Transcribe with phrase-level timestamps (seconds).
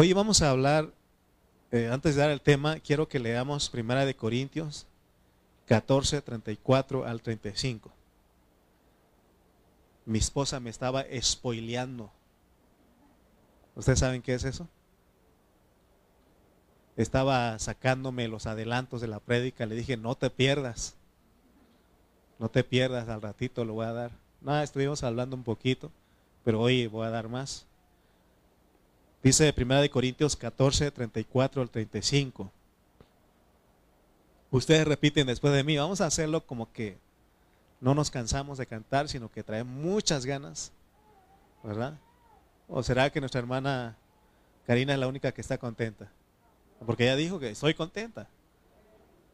[0.00, 0.92] Hoy vamos a hablar,
[1.72, 4.86] eh, antes de dar el tema, quiero que leamos Primera de Corintios
[5.66, 7.90] 14, 34 al 35.
[10.06, 12.12] Mi esposa me estaba spoileando.
[13.74, 14.68] ¿Ustedes saben qué es eso?
[16.96, 19.66] Estaba sacándome los adelantos de la prédica.
[19.66, 20.94] Le dije, no te pierdas.
[22.38, 24.12] No te pierdas, al ratito lo voy a dar.
[24.42, 25.90] Nada, estuvimos hablando un poquito,
[26.44, 27.67] pero hoy voy a dar más.
[29.22, 32.50] Dice 1 Corintios 14, 34 al 35.
[34.50, 36.96] Ustedes repiten después de mí, vamos a hacerlo como que
[37.80, 40.72] no nos cansamos de cantar, sino que trae muchas ganas,
[41.62, 41.98] ¿verdad?
[42.68, 43.96] ¿O será que nuestra hermana
[44.66, 46.10] Karina es la única que está contenta?
[46.84, 48.28] Porque ella dijo que estoy contenta.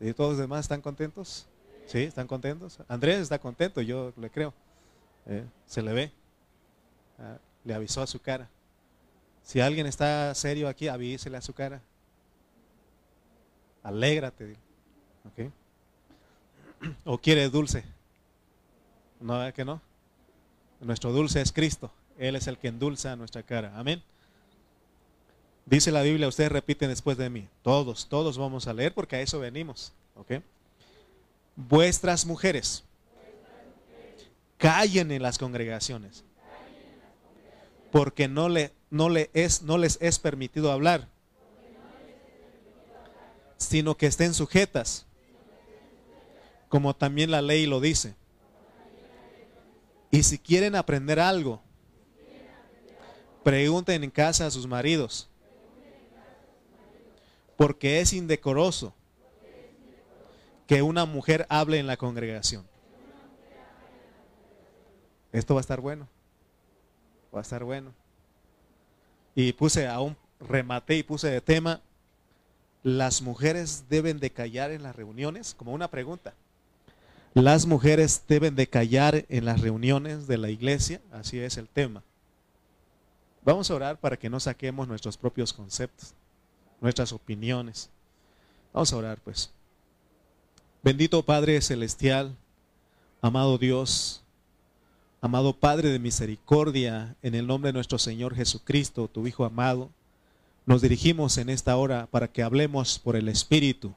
[0.01, 1.47] ¿Y todos los demás están contentos?
[1.87, 2.03] ¿Sí?
[2.03, 2.79] ¿Están contentos?
[2.89, 4.53] Andrés está contento, yo le creo.
[5.27, 5.45] ¿Eh?
[5.67, 6.13] se le ve.
[7.19, 8.49] Ah, le avisó a su cara.
[9.45, 11.81] Si alguien está serio aquí, avísele a su cara.
[13.83, 14.57] Alégrate.
[15.27, 15.53] ¿Ok?
[17.05, 17.85] ¿O quiere dulce?
[19.21, 19.81] No, que no?
[20.81, 21.93] Nuestro dulce es Cristo.
[22.19, 23.73] Él es el que endulza nuestra cara.
[23.77, 24.03] Amén.
[25.67, 27.49] Dice la Biblia, ustedes repiten después de mí.
[27.63, 29.93] Todos, todos vamos a leer porque a eso venimos.
[30.17, 30.43] ¿Ok?
[31.57, 32.83] Vuestras mujeres
[34.57, 36.25] callen en las congregaciones
[37.95, 41.07] porque no, le, no, le es, no les es permitido hablar,
[43.57, 45.07] sino que estén sujetas,
[46.69, 48.17] como también la ley lo dice.
[50.11, 51.63] Y si quieren aprender algo,
[53.45, 55.29] pregunten en casa a sus maridos,
[57.57, 58.93] porque es indecoroso
[60.67, 62.67] que una mujer hable en la congregación.
[65.31, 66.09] Esto va a estar bueno
[67.35, 67.93] va a estar bueno.
[69.35, 71.81] Y puse a un remate y puse de tema,
[72.83, 76.35] las mujeres deben de callar en las reuniones, como una pregunta.
[77.33, 82.03] Las mujeres deben de callar en las reuniones de la iglesia, así es el tema.
[83.45, 86.15] Vamos a orar para que no saquemos nuestros propios conceptos,
[86.81, 87.91] nuestras opiniones.
[88.73, 89.51] Vamos a orar pues.
[90.83, 92.37] Bendito Padre Celestial,
[93.21, 94.24] amado Dios,
[95.25, 99.89] Amado Padre de misericordia, en el nombre de nuestro Señor Jesucristo, tu Hijo amado,
[100.67, 103.95] nos dirigimos en esta hora para que hablemos por el Espíritu,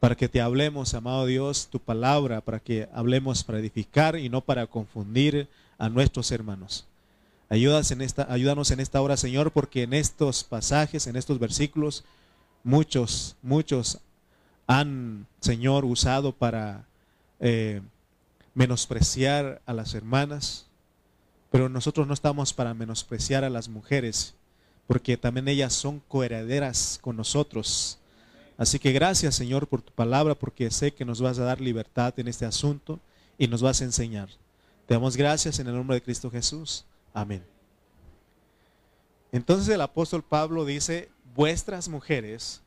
[0.00, 4.42] para que te hablemos, amado Dios, tu palabra, para que hablemos para edificar y no
[4.42, 6.86] para confundir a nuestros hermanos.
[7.48, 12.04] Ayúdanos en esta, ayúdanos en esta hora, Señor, porque en estos pasajes, en estos versículos,
[12.64, 13.98] muchos, muchos
[14.66, 16.84] han, Señor, usado para
[17.40, 17.80] eh,
[18.54, 20.66] menospreciar a las hermanas,
[21.50, 24.34] pero nosotros no estamos para menospreciar a las mujeres,
[24.86, 27.98] porque también ellas son coherederas con nosotros.
[28.56, 32.14] Así que gracias Señor por tu palabra, porque sé que nos vas a dar libertad
[32.18, 33.00] en este asunto
[33.36, 34.28] y nos vas a enseñar.
[34.86, 36.84] Te damos gracias en el nombre de Cristo Jesús.
[37.12, 37.44] Amén.
[39.32, 42.62] Entonces el apóstol Pablo dice, vuestras mujeres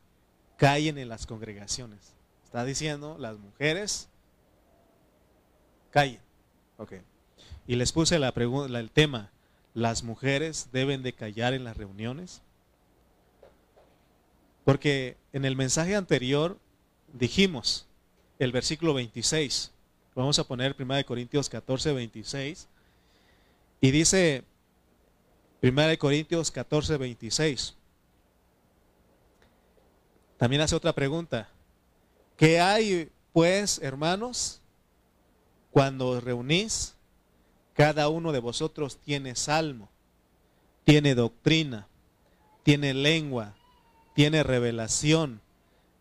[0.58, 2.14] callen en las congregaciones.
[2.44, 4.10] Está diciendo, las mujeres
[5.92, 6.20] Calle.
[6.78, 6.94] Ok.
[7.68, 9.32] Y les puse la pregunta, el tema,
[9.74, 12.42] ¿las mujeres deben de callar en las reuniones?
[14.64, 16.58] Porque en el mensaje anterior
[17.14, 17.88] dijimos,
[18.40, 19.72] el versículo 26,
[20.16, 22.68] vamos a poner 1 Corintios 14, 26,
[23.82, 24.44] y dice
[25.62, 27.76] 1 Corintios 14, 26,
[30.38, 31.50] también hace otra pregunta,
[32.36, 34.62] ¿qué hay pues, hermanos?
[35.78, 36.96] Cuando os reunís,
[37.76, 39.90] cada uno de vosotros tiene salmo,
[40.86, 41.88] tiene doctrina,
[42.64, 43.54] tiene lengua,
[44.16, 45.40] tiene revelación,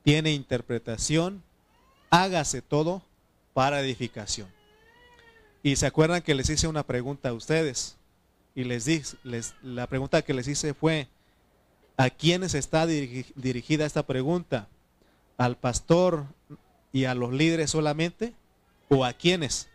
[0.02, 1.42] tiene interpretación,
[2.08, 3.02] hágase todo
[3.52, 4.48] para edificación.
[5.62, 7.98] Y se acuerdan que les hice una pregunta a ustedes
[8.54, 9.14] y les dije,
[9.62, 11.06] la pregunta que les hice fue,
[11.98, 14.68] ¿a quiénes está dirigida esta pregunta?
[15.36, 16.24] ¿Al pastor
[16.94, 18.32] y a los líderes solamente?
[18.88, 19.68] ¿O a quiénes?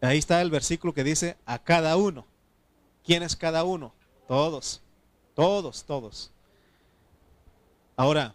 [0.00, 2.26] Ahí está el versículo que dice a cada uno.
[3.04, 3.92] ¿Quién es cada uno?
[4.26, 4.82] Todos,
[5.34, 6.30] todos, todos.
[7.96, 8.34] Ahora,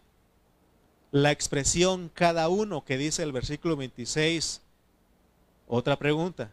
[1.11, 4.61] la expresión cada uno que dice el versículo 26,
[5.67, 6.51] otra pregunta.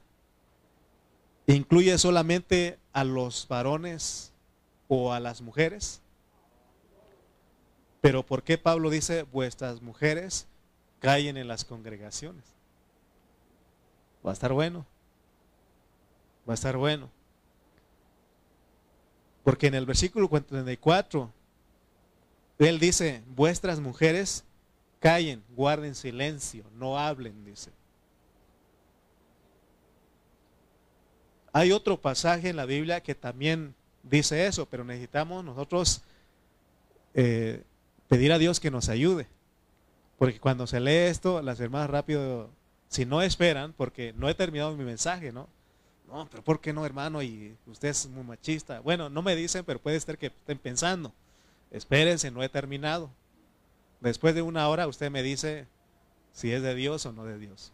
[1.47, 4.32] ¿Incluye solamente a los varones
[4.87, 6.02] o a las mujeres?
[8.00, 10.47] Pero ¿por qué Pablo dice vuestras mujeres
[11.00, 12.44] callen en las congregaciones.
[14.25, 14.87] Va a estar bueno.
[16.49, 17.11] Va a estar bueno.
[19.43, 21.32] Porque en el versículo 44,
[22.58, 24.44] él dice, vuestras mujeres
[25.00, 27.70] callen, guarden silencio, no hablen, dice.
[31.52, 36.02] Hay otro pasaje en la Biblia que también dice eso, pero necesitamos nosotros
[37.14, 37.64] eh,
[38.08, 39.26] pedir a Dios que nos ayude.
[40.20, 42.50] Porque cuando se lee esto, las hermanas rápido,
[42.88, 45.49] si no esperan, porque no he terminado mi mensaje, ¿no?
[46.12, 47.22] No, pero ¿por qué no, hermano?
[47.22, 48.81] Y usted es muy machista.
[48.81, 51.14] Bueno, no me dicen, pero puede ser que estén pensando.
[51.70, 53.08] Espérense, no he terminado.
[54.00, 55.67] Después de una hora usted me dice
[56.34, 57.73] si es de Dios o no de Dios.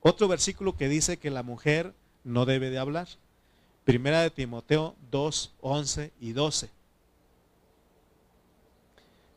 [0.00, 1.94] Otro versículo que dice que la mujer
[2.24, 3.06] no debe de hablar.
[3.84, 6.70] Primera de Timoteo 2, 11 y 12.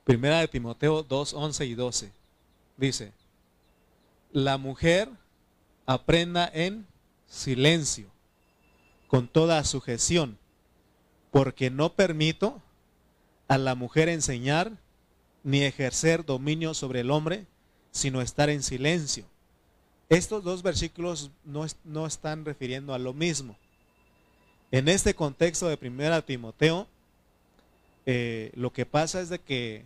[0.04, 2.12] Primera de Timoteo 2, 11 y 12.
[2.78, 3.12] Dice,
[4.32, 5.10] la mujer
[5.86, 6.86] aprenda en
[7.28, 8.08] silencio,
[9.08, 10.38] con toda sujeción,
[11.32, 12.62] porque no permito
[13.48, 14.72] a la mujer enseñar
[15.44, 17.48] ni ejercer dominio sobre el hombre,
[17.92, 19.26] sino estar en silencio.
[20.10, 23.58] Estos dos versículos no, no están refiriendo a lo mismo.
[24.72, 26.88] En este contexto de Primera Timoteo,
[28.06, 29.86] eh, lo que pasa es de que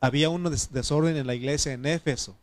[0.00, 2.36] había un desorden en la iglesia en Éfeso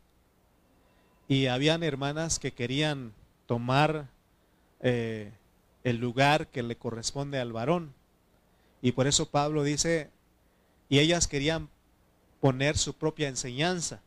[1.28, 3.14] y habían hermanas que querían
[3.48, 4.08] tomar
[4.80, 5.32] eh,
[5.84, 7.94] el lugar que le corresponde al varón.
[8.82, 10.10] Y por eso Pablo dice,
[10.90, 11.70] y ellas querían
[12.40, 14.02] poner su propia enseñanza.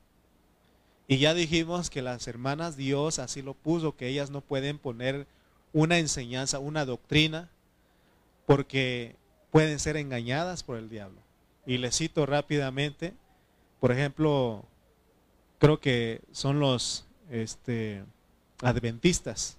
[1.09, 5.27] Y ya dijimos que las hermanas Dios así lo puso, que ellas no pueden poner
[5.73, 7.51] una enseñanza, una doctrina,
[8.47, 9.17] porque
[9.51, 11.21] pueden ser engañadas por el diablo.
[11.67, 13.15] Y les cito rápidamente,
[13.81, 14.65] por ejemplo,
[15.59, 18.05] creo que son los este,
[18.63, 19.57] adventistas.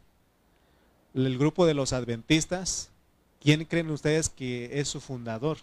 [1.14, 2.92] El grupo de los adventistas,
[3.40, 5.58] ¿quién creen ustedes que es su fundador?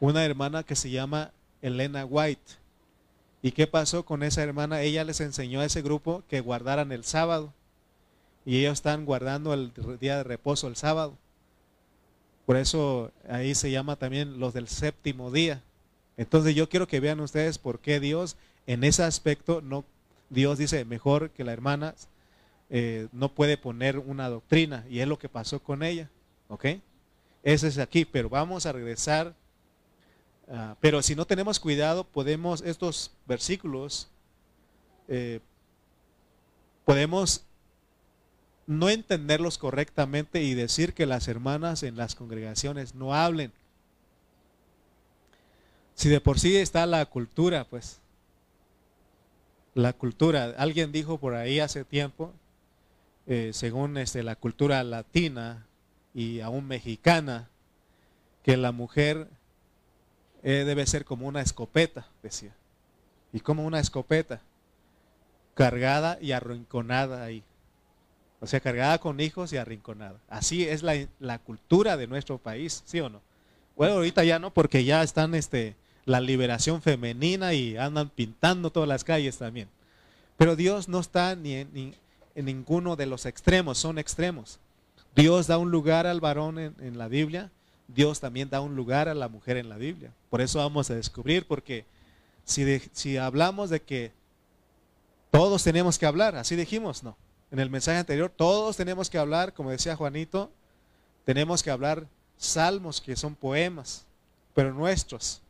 [0.00, 2.52] Una hermana que se llama Elena White.
[3.42, 4.80] ¿Y qué pasó con esa hermana?
[4.82, 7.52] Ella les enseñó a ese grupo que guardaran el sábado.
[8.44, 11.16] Y ellos están guardando el día de reposo el sábado.
[12.48, 15.60] Por eso ahí se llama también los del séptimo día.
[16.16, 19.84] Entonces yo quiero que vean ustedes por qué Dios en ese aspecto no
[20.30, 21.94] Dios dice mejor que la hermana
[22.70, 26.08] eh, no puede poner una doctrina y es lo que pasó con ella,
[26.48, 26.64] ¿ok?
[27.42, 29.34] Ese es aquí, pero vamos a regresar.
[30.50, 34.08] Ah, pero si no tenemos cuidado, podemos estos versículos
[35.06, 35.40] eh,
[36.86, 37.44] podemos
[38.68, 43.50] no entenderlos correctamente y decir que las hermanas en las congregaciones no hablen.
[45.94, 47.98] Si de por sí está la cultura, pues
[49.72, 50.54] la cultura.
[50.58, 52.34] Alguien dijo por ahí hace tiempo,
[53.26, 55.66] eh, según este, la cultura latina
[56.12, 57.48] y aún mexicana,
[58.42, 59.28] que la mujer
[60.42, 62.54] eh, debe ser como una escopeta, decía.
[63.32, 64.42] Y como una escopeta,
[65.54, 67.42] cargada y arrinconada ahí.
[68.40, 70.18] O sea, cargada con hijos y arrinconada.
[70.28, 73.20] Así es la, la, cultura de nuestro país, ¿sí o no?
[73.76, 78.88] Bueno, ahorita ya no, porque ya están este, la liberación femenina y andan pintando todas
[78.88, 79.68] las calles también.
[80.36, 81.94] Pero Dios no está ni en,
[82.34, 84.58] ninguno de los extremos, son extremos.
[85.14, 87.50] Dios da un lugar al varón en, la Biblia,
[87.88, 90.12] Dios también da un lugar a la mujer en la Biblia.
[90.30, 91.84] Por eso vamos a descubrir, porque
[92.44, 94.12] si, si hablamos de que
[95.30, 97.16] todos tenemos que hablar, así dijimos, no.
[97.50, 100.50] En el mensaje anterior, todos tenemos que hablar, como decía Juanito,
[101.24, 104.06] tenemos que hablar salmos que son poemas,
[104.54, 105.42] pero nuestros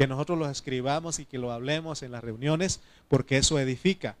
[0.00, 4.16] que nosotros los escribamos y que lo hablemos en las reuniones, porque eso edifica.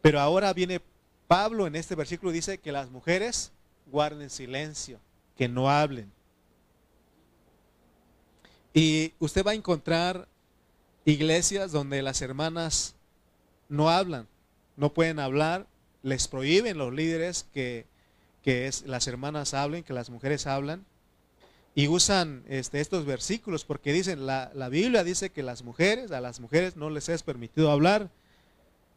[0.00, 0.80] Pero ahora viene
[1.28, 3.52] Pablo en este versículo, dice que las mujeres
[3.86, 4.98] guarden silencio,
[5.36, 6.10] que no hablen.
[8.72, 10.26] Y usted va a encontrar
[11.04, 12.94] iglesias donde las hermanas
[13.68, 14.26] no hablan,
[14.76, 15.66] no pueden hablar,
[16.02, 17.86] les prohíben los líderes que,
[18.42, 20.84] que las hermanas hablen, que las mujeres hablan
[21.74, 26.20] y usan este, estos versículos porque dicen, la, la, Biblia dice que las mujeres, a
[26.20, 28.10] las mujeres no les es permitido hablar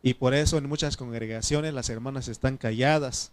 [0.04, 3.32] y por eso en muchas congregaciones las hermanas están calladas.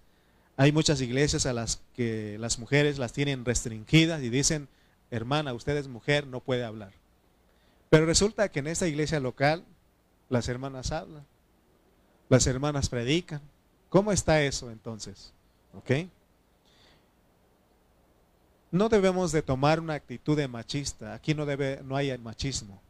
[0.56, 4.68] Hay muchas iglesias a las que las mujeres las tienen restringidas y dicen,
[5.10, 6.92] hermana, usted es mujer, no puede hablar.
[7.90, 9.64] Pero resulta que en esta iglesia local
[10.30, 11.26] las hermanas hablan,
[12.28, 13.42] las hermanas predican.
[13.92, 15.34] ¿Cómo está eso entonces?
[15.74, 15.90] ¿Ok?
[18.72, 21.12] no debemos de tomar una actitud de machista.
[21.12, 22.80] Aquí no, debe, no hay machismo.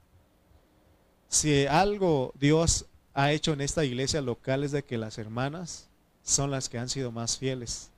[1.29, 5.89] Si algo Dios ha hecho en esta iglesia local es de que las hermanas
[6.23, 7.91] son las que han sido más fieles.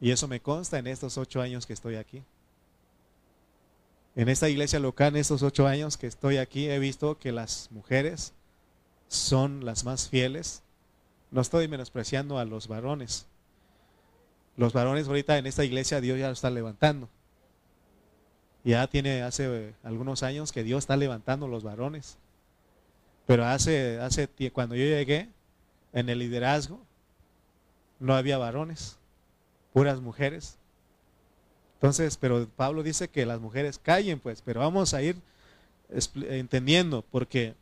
[0.00, 2.24] Y eso me consta en estos ocho años que estoy aquí.
[4.16, 7.68] En esta iglesia local, en estos ocho años que estoy aquí, he visto que las
[7.70, 8.32] mujeres
[9.08, 10.61] son las más fieles.
[11.32, 13.26] No estoy menospreciando a los varones.
[14.56, 17.08] Los varones ahorita en esta iglesia Dios ya lo está levantando.
[18.64, 22.18] Ya tiene hace algunos años que Dios está levantando los varones.
[23.26, 25.30] Pero hace, hace cuando yo llegué
[25.94, 26.80] en el liderazgo,
[27.98, 28.98] no había varones,
[29.72, 30.58] puras mujeres.
[31.74, 35.16] Entonces, pero Pablo dice que las mujeres callen, pues, pero vamos a ir
[36.28, 37.54] entendiendo, porque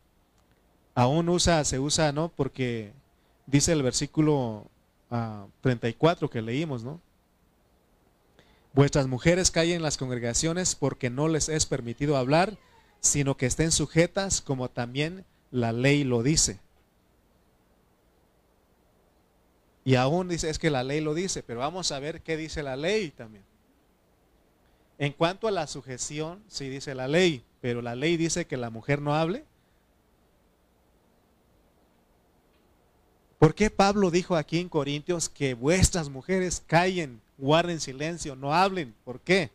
[0.95, 2.31] aún usa, se usa, ¿no?
[2.31, 2.93] Porque
[3.47, 4.67] dice el versículo
[5.61, 7.01] 34 ah, que leímos, ¿no?
[8.73, 12.57] Vuestras mujeres callen en las congregaciones porque no les es permitido hablar,
[13.01, 16.61] sino que estén sujetas como también la ley lo dice.
[19.85, 22.63] Y aún dice, es que la ley lo dice, pero vamos a ver qué dice
[22.63, 23.45] la ley también.
[24.99, 28.71] En cuanto a la sujeción, sí dice la ley, pero la ley dice que la
[28.71, 29.45] mujer no hable.
[33.41, 38.95] ¿Por qué Pablo dijo aquí en Corintios que vuestras mujeres callen, guarden silencio, no hablen?
[39.03, 39.51] ¿Por qué?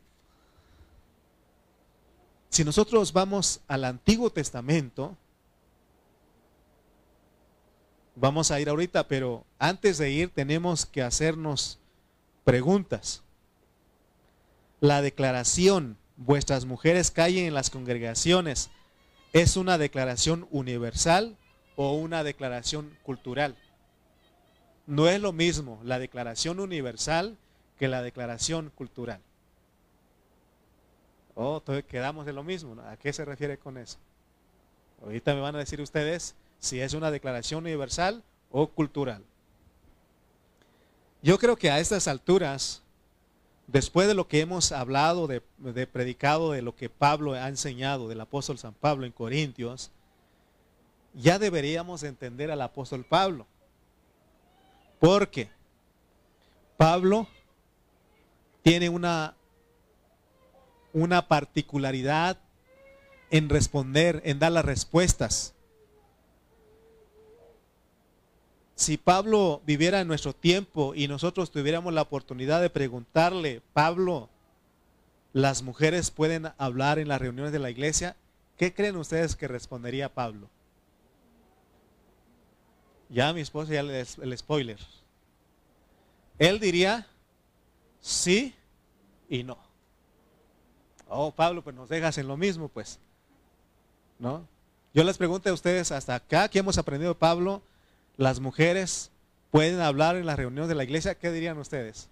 [2.49, 5.15] Si nosotros vamos al Antiguo Testamento,
[8.15, 11.77] vamos a ir ahorita, pero antes de ir tenemos que hacernos
[12.43, 13.21] preguntas.
[14.79, 18.71] La declaración, vuestras mujeres callen en las congregaciones,
[19.31, 21.37] ¿es una declaración universal
[21.75, 23.55] o una declaración cultural?
[24.87, 27.37] No es lo mismo la declaración universal
[27.79, 29.19] que la declaración cultural.
[31.35, 32.79] Oh, entonces quedamos de lo mismo.
[32.81, 33.97] ¿A qué se refiere con eso?
[35.03, 39.23] Ahorita me van a decir ustedes si es una declaración universal o cultural.
[41.21, 42.81] Yo creo que a estas alturas,
[43.67, 48.07] después de lo que hemos hablado, de, de predicado, de lo que Pablo ha enseñado,
[48.07, 49.91] del apóstol San Pablo en Corintios,
[51.13, 53.47] ya deberíamos entender al apóstol Pablo.
[55.05, 55.51] Porque
[56.77, 57.27] Pablo
[58.63, 59.35] tiene una,
[60.93, 62.39] una particularidad
[63.29, 65.53] en responder, en dar las respuestas.
[68.73, 74.27] Si Pablo viviera en nuestro tiempo y nosotros tuviéramos la oportunidad de preguntarle, Pablo,
[75.33, 78.15] ¿las mujeres pueden hablar en las reuniones de la iglesia?
[78.57, 80.49] ¿Qué creen ustedes que respondería Pablo?
[83.15, 84.77] Ya mi esposa ya le el spoiler.
[86.37, 87.07] Él diría
[88.01, 88.53] sí
[89.29, 89.57] y no.
[91.07, 92.99] Oh, Pablo, pues nos dejas en lo mismo, pues.
[94.19, 94.45] ¿No?
[94.93, 97.61] Yo les pregunto a ustedes hasta acá que hemos aprendido Pablo,
[98.17, 99.11] las mujeres
[99.49, 102.09] pueden hablar en las reuniones de la iglesia, ¿qué dirían ustedes?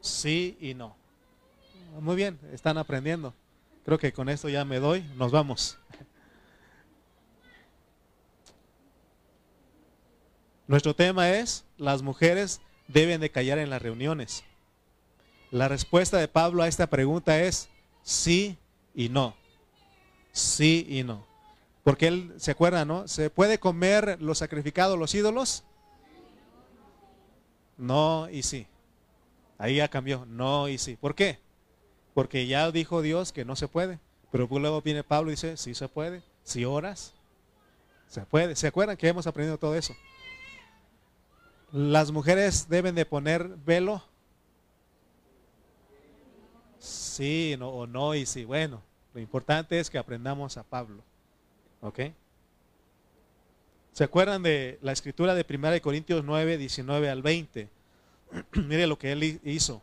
[0.00, 0.94] Sí y no.
[2.00, 3.34] Muy bien, están aprendiendo.
[3.84, 5.76] Creo que con esto ya me doy, nos vamos.
[10.68, 14.44] Nuestro tema es, las mujeres deben de callar en las reuniones.
[15.50, 17.70] La respuesta de Pablo a esta pregunta es
[18.02, 18.58] sí
[18.94, 19.34] y no.
[20.30, 21.26] Sí y no.
[21.84, 23.08] Porque él se acuerda, ¿no?
[23.08, 25.64] ¿Se puede comer los sacrificados, los ídolos?
[27.78, 28.66] No y sí.
[29.56, 30.26] Ahí ya cambió.
[30.26, 30.96] No y sí.
[30.96, 31.38] ¿Por qué?
[32.12, 34.00] Porque ya dijo Dios que no se puede.
[34.30, 36.22] Pero luego viene Pablo y dice, sí se puede.
[36.44, 37.14] Si oras,
[38.06, 38.54] se puede.
[38.54, 39.94] ¿Se acuerdan que hemos aprendido todo eso?
[41.72, 44.02] Las mujeres deben de poner velo.
[46.78, 48.44] Sí no, o no y sí.
[48.44, 48.82] Bueno,
[49.12, 51.02] lo importante es que aprendamos a Pablo.
[51.82, 52.00] ¿Ok?
[53.92, 57.68] ¿Se acuerdan de la escritura de 1 Corintios 9, 19 al 20?
[58.52, 59.82] Mire lo que él hizo.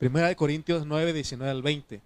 [0.00, 2.02] 1 Corintios 9, 19 al 20.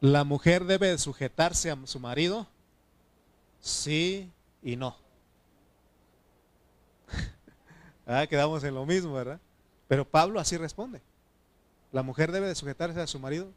[0.00, 2.46] La mujer debe sujetarse a su marido
[3.60, 4.30] sí
[4.62, 4.96] y no.
[8.06, 9.40] ah, quedamos en lo mismo, ¿verdad?
[9.88, 11.00] Pero Pablo así responde.
[11.92, 13.50] ¿La mujer debe de sujetarse a su marido?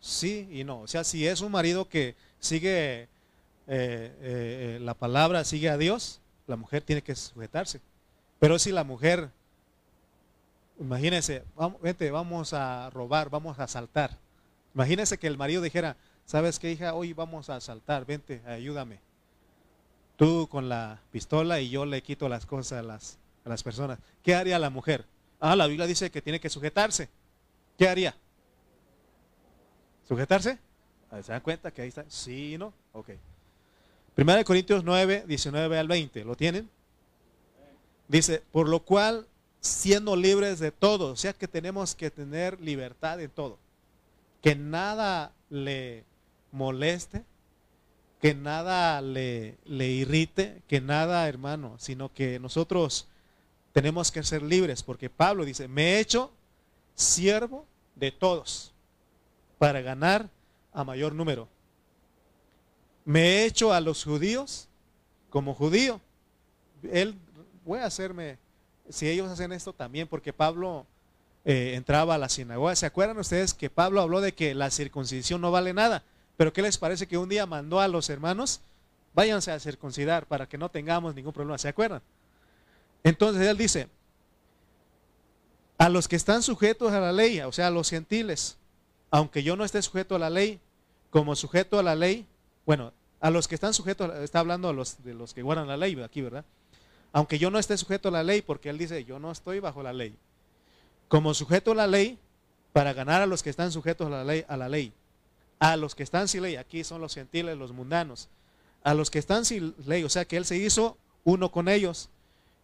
[0.00, 0.80] Sí y no.
[0.80, 3.08] O sea, si es un marido que sigue eh,
[3.66, 7.80] eh, eh, la palabra, sigue a Dios, la mujer tiene que sujetarse.
[8.38, 9.30] Pero si la mujer,
[10.78, 14.16] imagínense, vamos, vente, vamos a robar, vamos a asaltar.
[14.74, 16.94] Imagínense que el marido dijera, ¿sabes qué hija?
[16.94, 19.09] Hoy vamos a asaltar, vente, ayúdame
[20.20, 23.98] tú con la pistola y yo le quito las cosas a las, a las personas.
[24.22, 25.06] ¿Qué haría la mujer?
[25.40, 27.08] Ah, la Biblia dice que tiene que sujetarse.
[27.78, 28.14] ¿Qué haría?
[30.06, 30.58] ¿Sujetarse?
[31.22, 32.04] ¿Se dan cuenta que ahí está?
[32.08, 32.74] Sí no.
[32.92, 33.12] Ok.
[34.14, 36.22] Primera de Corintios 9, 19 al 20.
[36.26, 36.68] ¿Lo tienen?
[38.06, 39.26] Dice, por lo cual,
[39.62, 43.56] siendo libres de todo, o sea que tenemos que tener libertad de todo.
[44.42, 46.04] Que nada le
[46.52, 47.24] moleste,
[48.20, 53.08] que nada le, le irrite, que nada, hermano, sino que nosotros
[53.72, 56.30] tenemos que ser libres, porque Pablo dice, me he hecho
[56.94, 58.72] siervo de todos
[59.58, 60.28] para ganar
[60.72, 61.48] a mayor número.
[63.04, 64.68] Me he hecho a los judíos
[65.30, 66.00] como judío.
[66.92, 67.14] Él,
[67.64, 68.38] voy a hacerme,
[68.88, 70.86] si ellos hacen esto también, porque Pablo
[71.44, 72.76] eh, entraba a la sinagoga.
[72.76, 76.04] ¿Se acuerdan ustedes que Pablo habló de que la circuncisión no vale nada?
[76.40, 78.62] Pero ¿qué les parece que un día mandó a los hermanos,
[79.12, 81.58] váyanse a circuncidar para que no tengamos ningún problema?
[81.58, 82.00] ¿Se acuerdan?
[83.04, 83.90] Entonces él dice,
[85.76, 88.56] a los que están sujetos a la ley, o sea, a los gentiles,
[89.10, 90.60] aunque yo no esté sujeto a la ley,
[91.10, 92.24] como sujeto a la ley,
[92.64, 95.76] bueno, a los que están sujetos, está hablando a los, de los que guardan la
[95.76, 96.46] ley aquí, ¿verdad?
[97.12, 99.82] Aunque yo no esté sujeto a la ley, porque él dice, yo no estoy bajo
[99.82, 100.16] la ley.
[101.06, 102.18] Como sujeto a la ley,
[102.72, 104.94] para ganar a los que están sujetos a la ley, a la ley.
[105.60, 108.28] A los que están sin ley, aquí son los gentiles, los mundanos.
[108.82, 112.08] A los que están sin ley, o sea que él se hizo uno con ellos,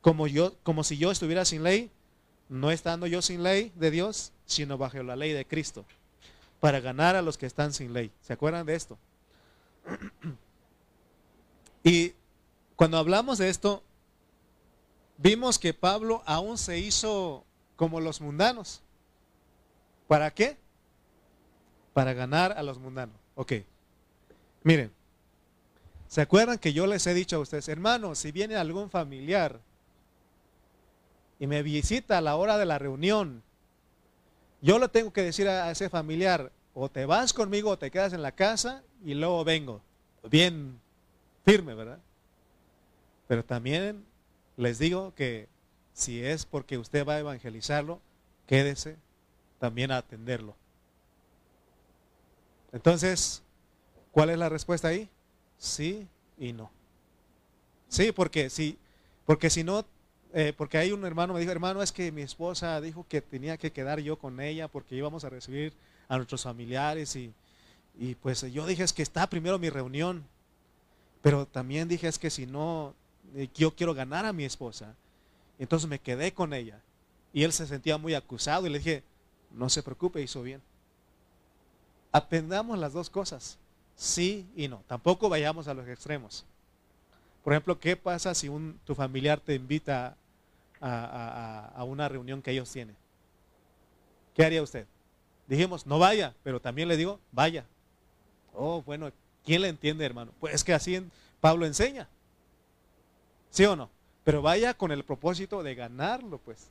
[0.01, 1.91] como yo, como si yo estuviera sin ley,
[2.49, 5.85] no estando yo sin ley de Dios, sino bajo la ley de Cristo,
[6.59, 8.11] para ganar a los que están sin ley.
[8.23, 8.99] ¿Se acuerdan de esto?
[11.85, 12.15] Y
[12.77, 13.83] cuando hablamos de esto,
[15.19, 17.45] vimos que Pablo aún se hizo
[17.77, 18.81] como los mundanos.
[20.09, 20.57] ¿Para qué?
[21.97, 23.17] Para ganar a los mundanos.
[23.37, 23.53] Ok.
[24.65, 24.93] Miren,
[26.09, 29.61] ¿se acuerdan que yo les he dicho a ustedes, hermanos, si viene algún familiar
[31.39, 33.43] y me visita a la hora de la reunión,
[34.61, 38.13] yo le tengo que decir a ese familiar, o te vas conmigo o te quedas
[38.13, 39.81] en la casa y luego vengo.
[40.29, 40.79] Bien
[41.47, 42.01] firme, ¿verdad?
[43.27, 44.05] Pero también
[44.59, 45.49] les digo que
[45.95, 48.03] si es porque usted va a evangelizarlo,
[48.47, 48.99] quédese
[49.59, 50.57] también a atenderlo.
[52.73, 53.43] Entonces,
[54.13, 55.09] ¿cuál es la respuesta ahí?
[55.59, 56.07] Sí
[56.39, 56.71] y no.
[57.89, 58.79] Sí, porque si,
[59.25, 59.85] porque si no,
[60.33, 63.57] eh, porque hay un hermano me dijo, hermano, es que mi esposa dijo que tenía
[63.57, 65.73] que quedar yo con ella porque íbamos a recibir
[66.09, 67.33] a nuestros familiares y,
[68.21, 70.27] pues yo dije es que está primero mi reunión,
[71.23, 72.95] pero también dije es que si no,
[73.35, 74.95] eh, yo quiero ganar a mi esposa.
[75.59, 76.83] Entonces me quedé con ella
[77.33, 79.03] y él se sentía muy acusado y le dije,
[79.51, 80.61] no se preocupe, hizo bien.
[82.17, 83.59] Aprendamos las dos cosas,
[83.95, 84.83] sí y no.
[84.87, 86.47] Tampoco vayamos a los extremos.
[87.45, 90.17] Por ejemplo, ¿qué pasa si un, tu familiar te invita
[90.81, 92.97] a, una reunión que ellos tienen?
[94.35, 94.87] ¿Qué haría usted?
[95.47, 97.67] Dijimos, no vaya, pero también le digo, vaya.
[98.55, 99.13] Oh, bueno,
[99.45, 100.33] ¿quién le entiende, hermano?
[100.41, 101.07] Pues es que así
[101.43, 102.09] Pablo enseña.
[103.51, 103.91] ¿Sí o no?
[104.25, 106.69] Pero vaya con el propósito de ganarlo, pues.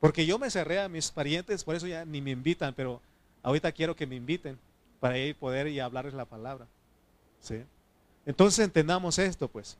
[0.00, 3.00] Porque yo me cerré a mis parientes, por eso ya ni me invitan, pero
[3.44, 4.58] ahorita quiero que me inviten
[4.98, 6.66] para ir poder y hablarles la palabra.
[7.40, 7.62] ¿Sí?
[8.26, 9.76] Entonces entendamos esto, pues.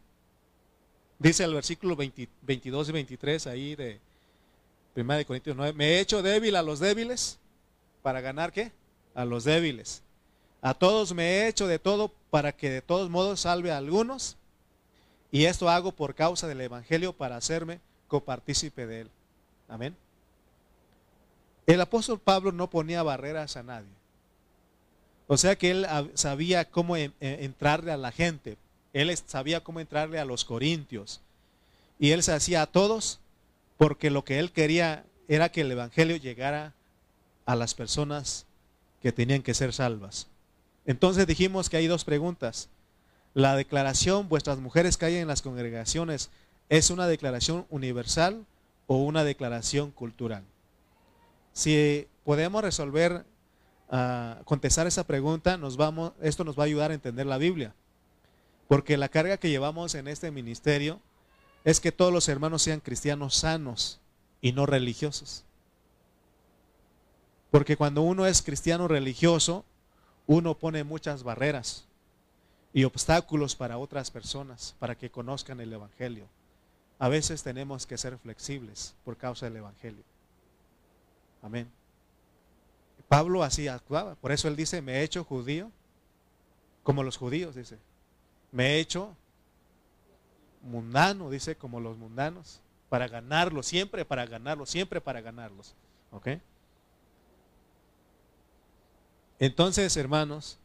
[1.19, 3.99] Dice el versículo 22 y 23 ahí de
[4.95, 7.39] 1 de Corintios 9, me he hecho débil a los débiles
[8.03, 8.71] para ganar qué?
[9.15, 10.03] A los débiles.
[10.61, 14.37] A todos me he hecho de todo para que de todos modos salve a algunos.
[15.31, 19.11] Y esto hago por causa del Evangelio para hacerme copartícipe de él.
[19.69, 19.97] Amén.
[21.67, 23.89] El apóstol Pablo no ponía barreras a nadie.
[25.27, 28.59] O sea que él sabía cómo e, entrarle a la gente.
[28.93, 31.21] Él sabía cómo entrarle a los corintios.
[31.99, 33.21] Y él se hacía a todos
[33.79, 36.75] porque lo que él quería era que el Evangelio llegara
[37.47, 38.47] a las personas
[39.03, 40.27] que tenían que ser salvas.
[40.87, 42.69] Entonces dijimos que hay dos preguntas.
[43.33, 46.31] La declaración, vuestras mujeres hay en las congregaciones,
[46.69, 48.45] ¿es una declaración universal
[48.87, 50.45] o una declaración cultural?
[51.55, 53.25] Si podemos resolver
[54.45, 55.59] contestar esa pregunta,
[56.21, 57.75] esto nos va a ayudar a entender la Biblia.
[58.69, 61.01] Porque la carga que llevamos en este ministerio
[61.65, 64.01] es que todos los hermanos sean cristianos sanos
[64.41, 65.45] y no religiosos.
[67.51, 69.65] Porque cuando uno es cristiano religioso,
[70.27, 71.85] uno pone muchas barreras
[72.73, 76.27] y obstáculos para otras personas, para que conozcan el Evangelio.
[76.99, 80.03] A veces tenemos que ser flexibles por causa del Evangelio.
[81.45, 81.71] Amén.
[83.07, 84.15] Pablo así actuaba.
[84.15, 85.71] Por eso él dice, me he hecho judío,
[86.83, 87.79] como los judíos, dice.
[88.51, 89.15] Me he hecho
[90.63, 95.75] mundano, dice, como los mundanos, para ganarlos, siempre para ganarlos, siempre para ganarlos.
[96.13, 96.29] ¿Ok?
[99.39, 100.59] Entonces, hermanos,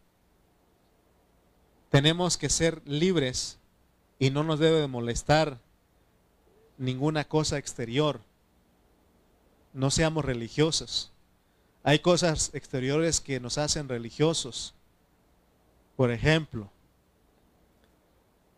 [1.90, 3.60] tenemos que ser libres
[4.18, 5.60] y no nos debe molestar
[6.78, 8.22] ninguna cosa exterior.
[9.74, 11.12] No seamos religiosos.
[11.84, 14.74] Hay cosas exteriores que nos hacen religiosos.
[15.96, 16.70] Por ejemplo,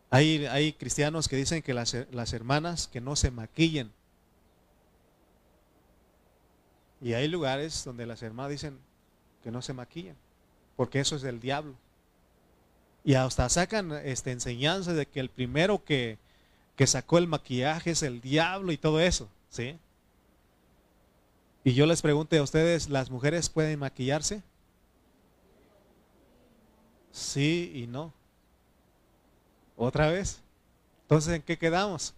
[0.09, 3.91] hay, hay cristianos que dicen que las, las hermanas que no se maquillen.
[7.01, 8.77] Y hay lugares donde las hermanas dicen
[9.43, 10.15] que no se maquillan,
[10.75, 11.73] porque eso es del diablo.
[13.03, 16.19] Y hasta sacan este, enseñanza de que el primero que,
[16.75, 19.77] que sacó el maquillaje es el diablo y todo eso, ¿sí?
[21.63, 24.41] Y yo les pregunto a ustedes, ¿las mujeres pueden maquillarse?
[27.11, 28.13] Sí y no.
[29.75, 30.39] ¿Otra vez?
[31.03, 32.13] Entonces, ¿en qué quedamos?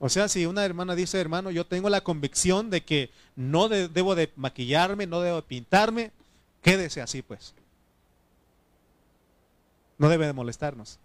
[0.00, 4.14] O sea, si una hermana dice, hermano, yo tengo la convicción de que no debo
[4.14, 6.12] de maquillarme, no debo de pintarme,
[6.62, 7.54] quédese así pues.
[9.96, 10.98] No debe de molestarnos.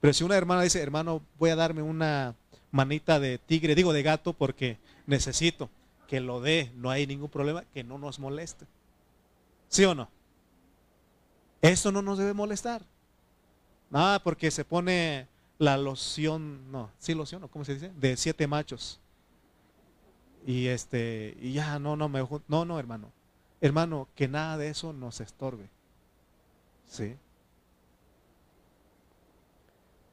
[0.00, 2.34] Pero si una hermana dice, hermano, voy a darme una
[2.70, 5.70] manita de tigre, digo de gato, porque necesito
[6.08, 8.66] que lo dé, no hay ningún problema, que no nos moleste.
[9.68, 10.08] ¿Sí o no?
[11.60, 12.82] Eso no nos debe molestar.
[13.90, 17.92] Nada, porque se pone la loción, no, sí loción, ¿cómo se dice?
[17.96, 18.98] De siete machos.
[20.46, 23.12] Y este, y ya, no, no, me, no, no, hermano.
[23.60, 25.68] Hermano, que nada de eso nos estorbe.
[26.86, 27.16] ¿Sí?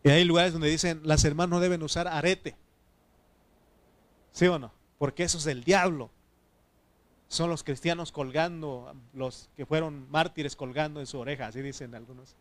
[0.04, 2.56] Y hay lugares donde dicen, las hermanas no deben usar arete.
[4.34, 4.75] ¿Sí o no?
[4.98, 6.10] Porque eso es del diablo.
[7.28, 12.36] Son los cristianos colgando, los que fueron mártires colgando en su oreja, así dicen algunos.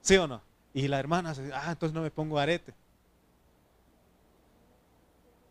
[0.00, 0.42] ¿Sí o no?
[0.72, 2.72] Y la hermana dice, ah, entonces no me pongo arete.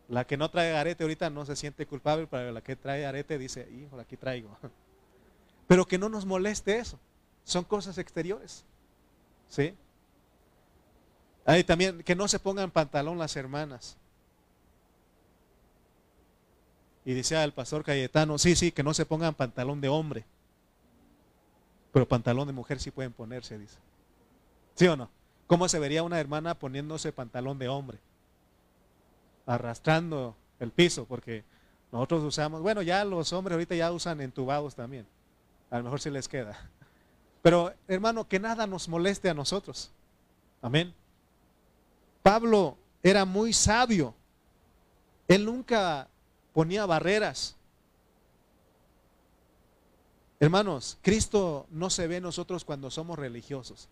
[0.08, 3.36] La que no trae arete ahorita no se siente culpable, pero la que trae arete
[3.36, 4.56] dice, hijo, aquí traigo.
[5.66, 6.98] Pero que no nos moleste eso.
[7.44, 8.64] Son cosas exteriores.
[9.48, 9.74] ¿Sí?
[11.44, 13.98] Ahí también, que no se pongan pantalón las hermanas.
[17.08, 20.26] Y decía el pastor Cayetano, sí, sí, que no se pongan pantalón de hombre.
[21.90, 23.78] Pero pantalón de mujer sí pueden ponerse, dice.
[24.74, 25.08] ¿Sí o no?
[25.46, 27.98] ¿Cómo se vería una hermana poniéndose pantalón de hombre?
[29.46, 31.44] Arrastrando el piso, porque
[31.92, 35.06] nosotros usamos, bueno, ya los hombres ahorita ya usan entubados también.
[35.70, 36.60] A lo mejor se les queda.
[37.40, 39.90] Pero hermano, que nada nos moleste a nosotros.
[40.60, 40.92] Amén.
[42.22, 44.14] Pablo era muy sabio.
[45.26, 46.06] Él nunca
[46.52, 47.56] ponía barreras.
[50.40, 53.88] Hermanos, Cristo no se ve nosotros cuando somos religiosos.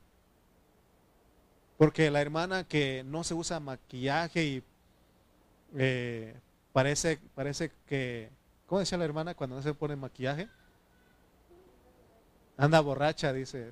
[1.77, 4.63] Porque la hermana que no se usa maquillaje y
[5.77, 6.35] eh,
[6.73, 8.31] parece, parece que,
[8.67, 10.49] ¿cómo decía la hermana cuando no se pone maquillaje?
[12.57, 13.71] Anda borracha, dice.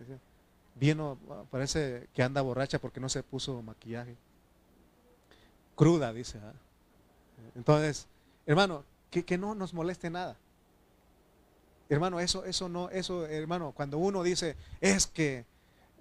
[0.75, 1.19] Vino,
[1.51, 4.17] parece que anda borracha porque no se puso maquillaje.
[5.77, 6.39] Cruda, dice.
[6.39, 6.53] ¿ah?
[7.55, 8.07] Entonces,
[8.47, 10.37] hermano, que, que no nos moleste nada.
[11.89, 15.45] Hermano, eso, eso no, eso, hermano, cuando uno dice, es que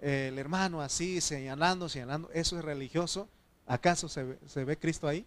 [0.03, 3.29] el hermano así señalando, señalando, eso es religioso.
[3.65, 5.25] ¿Acaso se, ve Cristo ahí?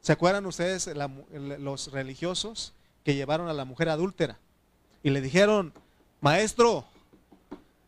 [0.00, 0.90] ¿Se acuerdan ustedes
[1.30, 2.74] los religiosos
[3.04, 4.38] que llevaron a la mujer adúltera?
[5.04, 5.72] Y le dijeron,
[6.20, 6.84] maestro,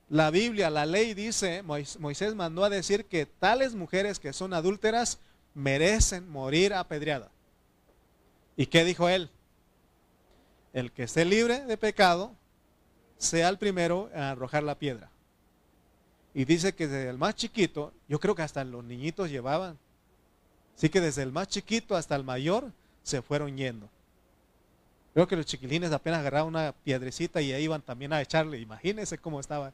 [0.09, 5.19] la Biblia, la ley dice, Moisés mandó a decir que tales mujeres que son adúlteras
[5.55, 7.31] merecen morir apedreada.
[8.57, 9.31] ¿Y qué dijo él?
[10.73, 12.33] El que esté libre de pecado,
[13.19, 15.11] sea el primero a arrojar la piedra.
[16.35, 19.79] Y dice que desde el más chiquito, yo creo que hasta los niñitos llevaban.
[20.77, 23.89] Así que desde el más chiquito hasta el mayor se fueron yendo.
[25.15, 28.59] Creo que los chiquilines apenas agarraban una piedrecita y ahí iban también a echarle.
[28.59, 29.73] Imagínense cómo estaba.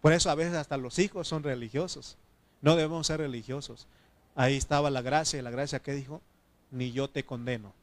[0.00, 2.16] Por eso a veces hasta los hijos son religiosos.
[2.62, 3.86] No debemos ser religiosos.
[4.34, 6.22] Ahí estaba la gracia y la gracia que dijo,
[6.70, 7.74] ni yo te condeno.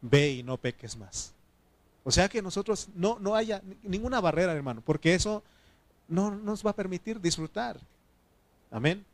[0.00, 1.32] Ve y no peques más.
[2.04, 5.42] O sea que nosotros no, no haya ninguna barrera, hermano, porque eso
[6.08, 7.78] no nos va a permitir disfrutar.
[8.70, 9.04] Amén.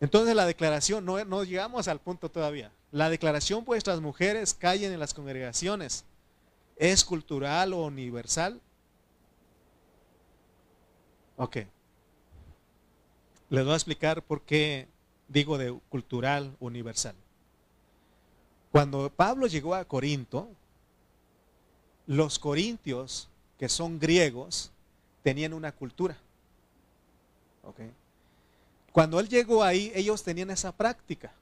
[0.00, 2.72] Entonces la declaración, no, no, llegamos al punto todavía.
[2.90, 6.04] La declaración, vuestras mujeres callen en las congregaciones,
[6.76, 8.60] ¿es cultural o universal?
[11.36, 11.58] Ok.
[13.50, 14.88] Les voy a explicar por qué
[15.28, 17.14] digo de cultural universal.
[18.70, 20.48] Cuando Pablo llegó a Corinto,
[22.06, 23.28] los corintios
[23.58, 24.70] que son griegos,
[25.22, 26.16] tenían una cultura.
[28.92, 31.32] Cuando él llegó ahí, ellos tenían esa práctica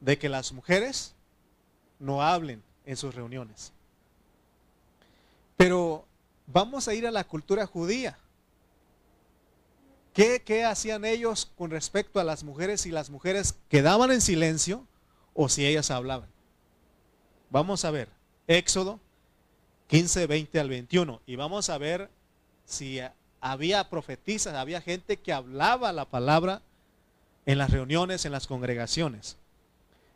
[0.00, 1.14] de que las mujeres
[1.98, 3.72] no hablen en sus reuniones.
[5.56, 6.04] Pero
[6.46, 8.18] vamos a ir a la cultura judía.
[10.12, 14.86] ¿Qué, ¿Qué hacían ellos con respecto a las mujeres si las mujeres quedaban en silencio
[15.34, 16.28] o si ellas hablaban?
[17.50, 18.08] Vamos a ver,
[18.46, 19.00] Éxodo
[19.88, 21.20] 15, 20 al 21.
[21.26, 22.10] Y vamos a ver
[22.64, 23.00] si
[23.40, 26.62] había profetizas, había gente que hablaba la palabra
[27.46, 29.36] en las reuniones, en las congregaciones.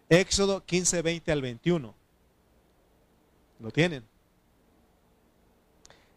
[0.08, 1.94] Éxodo 15, 20 al 21.
[3.60, 4.04] ¿Lo tienen?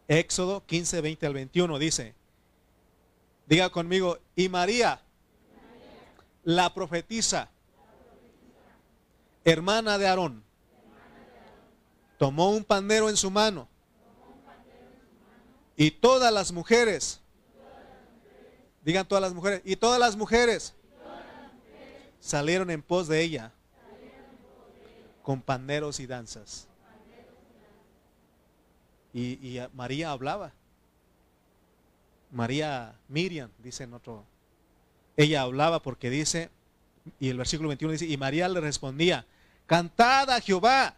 [0.08, 2.14] Éxodo 15, 20 al 21 dice,
[3.46, 5.00] diga conmigo, y María,
[6.44, 7.50] la profetisa,
[9.44, 10.42] hermana de Aarón,
[12.18, 13.68] tomó un pandero en su mano
[15.76, 17.20] y todas las mujeres,
[18.84, 20.74] digan todas las mujeres, y todas las mujeres
[22.20, 23.52] salieron en pos de ella
[25.22, 26.68] con panderos y danzas.
[29.12, 30.52] Y, María hablaba.
[32.30, 34.24] María Miriam, dice en otro.
[35.16, 36.50] Ella hablaba porque dice,
[37.18, 39.26] y el versículo 21 dice, y María le respondía,
[39.66, 40.94] cantad a Jehová,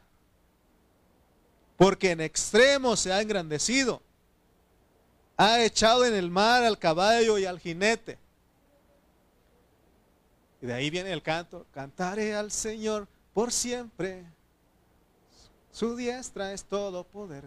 [1.77, 4.01] porque en extremo se ha engrandecido.
[5.37, 8.19] Ha echado en el mar al caballo y al jinete.
[10.63, 14.25] Y de ahí viene el canto, cantaré al Señor por siempre.
[15.73, 17.45] Su diestra es todo poder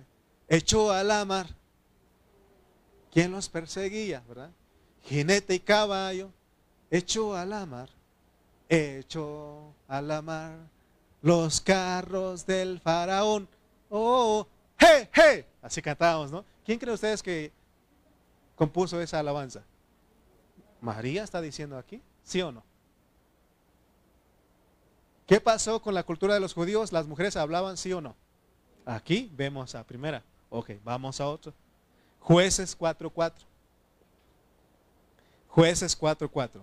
[0.48, 1.48] echó a la mar.
[3.12, 4.52] ¿Quién los perseguía, verdad?
[5.04, 6.32] Jinete y caballo,
[6.92, 7.90] echó a la mar,
[8.70, 10.58] echó a la mar
[11.22, 13.48] los carros del faraón.
[13.90, 15.46] Oh, hey, hey.
[15.62, 16.46] Así cantábamos, ¿no?
[16.66, 17.52] ¿Quién cree ustedes que
[18.56, 19.64] compuso esa alabanza?
[20.82, 22.64] María está diciendo aquí, ¿sí o no?
[25.26, 26.94] ¿Qué pasó con la cultura de los judíos?
[26.94, 28.16] ¿Las mujeres hablaban sí o no?
[28.86, 30.24] Aquí vemos a primera.
[30.50, 31.54] Ok, vamos a otro.
[32.20, 33.34] Jueces 4.4.
[35.50, 36.62] Jueces 4.4.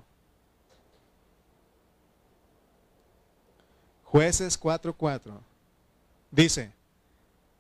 [4.14, 5.33] Jueces 4.4.
[6.31, 6.70] Dice,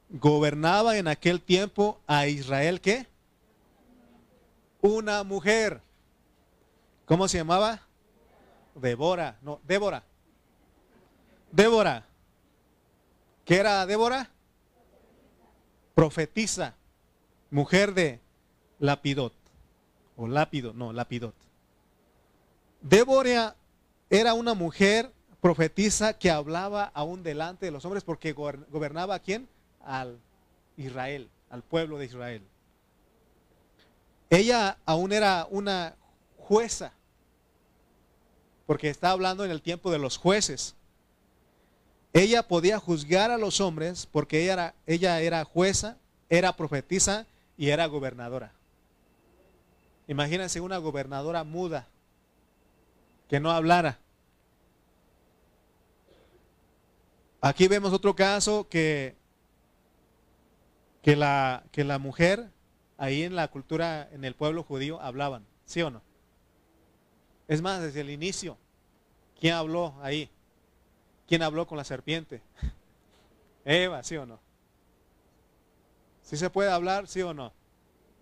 [0.08, 3.08] gobernaba en aquel tiempo a Israel qué?
[4.80, 5.80] Una mujer.
[7.06, 7.80] ¿Cómo se llamaba?
[8.76, 9.36] Débora.
[9.42, 10.04] No, Débora.
[11.50, 12.06] Débora.
[13.44, 14.30] ¿Qué era Débora?
[15.96, 16.76] profetiza,
[17.50, 18.20] mujer de
[18.78, 19.34] Lapidot,
[20.16, 21.34] o Lápido, no, Lapidot.
[22.80, 23.56] Débora
[24.08, 25.10] era una mujer
[25.44, 29.46] profetiza que hablaba aún delante de los hombres porque gobernaba a quién?
[29.84, 30.18] Al
[30.78, 32.42] Israel, al pueblo de Israel.
[34.30, 35.96] Ella aún era una
[36.38, 36.94] jueza,
[38.64, 40.76] porque está hablando en el tiempo de los jueces.
[42.14, 45.98] Ella podía juzgar a los hombres porque ella era, ella era jueza,
[46.30, 47.26] era profetisa
[47.58, 48.50] y era gobernadora.
[50.08, 51.86] Imagínense una gobernadora muda
[53.28, 53.98] que no hablara.
[57.44, 59.14] Aquí vemos otro caso que,
[61.02, 62.48] que, la, que la mujer
[62.96, 66.00] ahí en la cultura, en el pueblo judío, hablaban, ¿sí o no?
[67.46, 68.56] Es más, desde el inicio,
[69.38, 70.30] ¿quién habló ahí?
[71.28, 72.40] ¿Quién habló con la serpiente?
[73.66, 74.40] Eva, ¿sí o no?
[76.22, 77.52] ¿Sí se puede hablar, sí o no?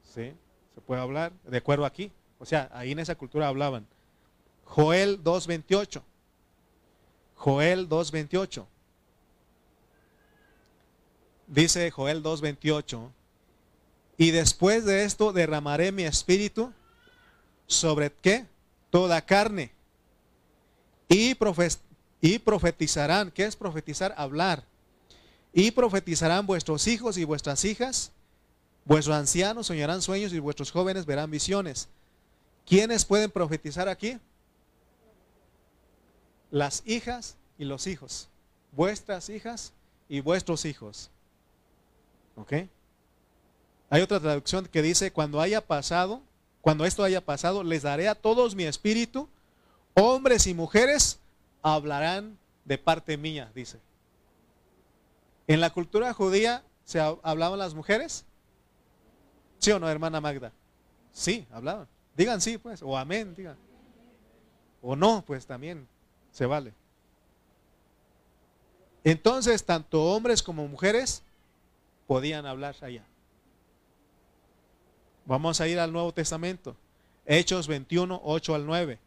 [0.03, 0.35] Sí,
[0.75, 2.11] se puede hablar, de acuerdo aquí.
[2.41, 3.87] O sea, ahí en esa cultura hablaban.
[4.65, 6.03] Joel 2.28.
[7.37, 8.67] Joel 2.28.
[11.53, 13.11] Dice Joel 2.28.
[14.17, 16.73] Y después de esto derramaré mi espíritu
[17.67, 18.47] sobre qué?
[18.89, 19.71] Toda carne.
[21.11, 21.37] Y
[22.23, 23.31] y profetizarán.
[23.31, 24.15] ¿Qué es profetizar?
[24.17, 24.65] Hablar.
[25.53, 28.13] Y profetizarán vuestros hijos y vuestras hijas.
[28.87, 31.87] Vuestros ancianos soñarán sueños y vuestros jóvenes verán visiones.
[32.65, 34.19] ¿Quiénes pueden profetizar aquí?
[36.51, 38.31] Las hijas y los hijos.
[38.71, 39.75] Vuestras hijas
[40.09, 41.11] y vuestros hijos.
[42.37, 42.53] ¿Ok?
[43.91, 46.23] Hay otra traducción que dice, cuando haya pasado,
[46.61, 49.29] cuando esto haya pasado, les daré a todos mi espíritu,
[49.95, 51.19] hombres y mujeres,
[51.63, 53.79] hablarán de parte mía, dice.
[55.47, 58.25] En la cultura judía se hablaban las mujeres.
[59.59, 60.53] ¿Sí o no, hermana Magda?
[61.13, 61.87] Sí, hablaban.
[62.17, 63.57] Digan sí, pues, o amén, digan.
[64.81, 65.87] O no, pues también
[66.31, 66.73] se vale.
[69.05, 71.23] Entonces, tanto hombres como mujeres
[72.13, 73.07] podían hablar allá.
[75.25, 76.77] Vamos a ir al Nuevo Testamento.
[77.25, 78.99] Hechos 21, 8 al 9.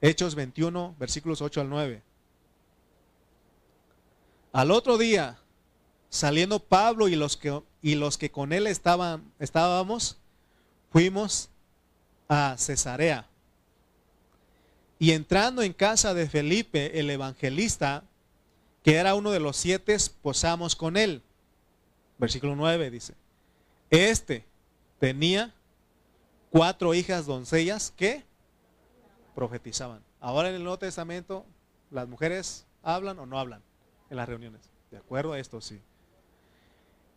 [0.00, 2.02] Hechos 21, versículos 8 al 9.
[4.50, 5.36] Al otro día,
[6.08, 10.16] saliendo Pablo y los que, y los que con él estaban, estábamos,
[10.90, 11.50] fuimos
[12.30, 13.28] a Cesarea.
[14.98, 18.04] Y entrando en casa de Felipe, el evangelista,
[18.82, 21.22] que era uno de los siete, posamos con él.
[22.18, 23.14] Versículo 9 dice,
[23.90, 24.44] este
[24.98, 25.54] tenía
[26.50, 28.24] cuatro hijas doncellas que
[29.34, 30.02] profetizaban.
[30.20, 31.44] Ahora en el Nuevo Testamento,
[31.90, 33.62] las mujeres hablan o no hablan
[34.10, 34.62] en las reuniones.
[34.90, 35.80] De acuerdo a esto, sí.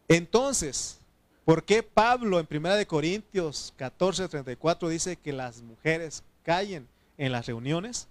[0.07, 0.99] Entonces,
[1.45, 7.45] ¿por qué Pablo en 1 Corintios 14, 34 dice que las mujeres callen en las
[7.45, 8.07] reuniones?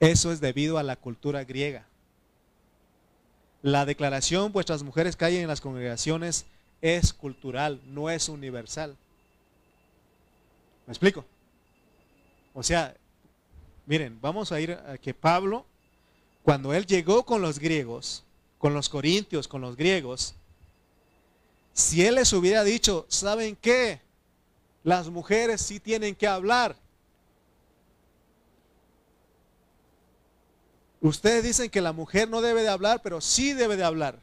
[0.00, 1.86] Eso es debido a la cultura griega.
[3.62, 6.46] La declaración, vuestras mujeres callen en las congregaciones,
[6.80, 8.96] es cultural, no es universal.
[10.86, 11.24] ¿Me explico?
[12.54, 12.94] O sea,
[13.86, 15.64] miren, vamos a ir a que Pablo,
[16.42, 18.24] cuando él llegó con los griegos,
[18.58, 20.34] con los corintios, con los griegos,
[21.72, 24.00] si él les hubiera dicho, ¿saben qué?
[24.82, 26.76] Las mujeres sí tienen que hablar.
[31.02, 34.20] Ustedes dicen que la mujer no debe de hablar, pero sí debe de hablar.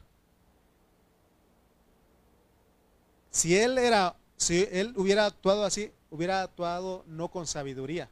[3.30, 8.08] Si él era, si él hubiera actuado así, hubiera actuado no con sabiduría.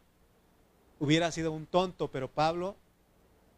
[1.01, 2.77] Hubiera sido un tonto, pero Pablo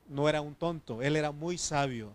[0.09, 2.15] no era un tonto, él era muy sabio.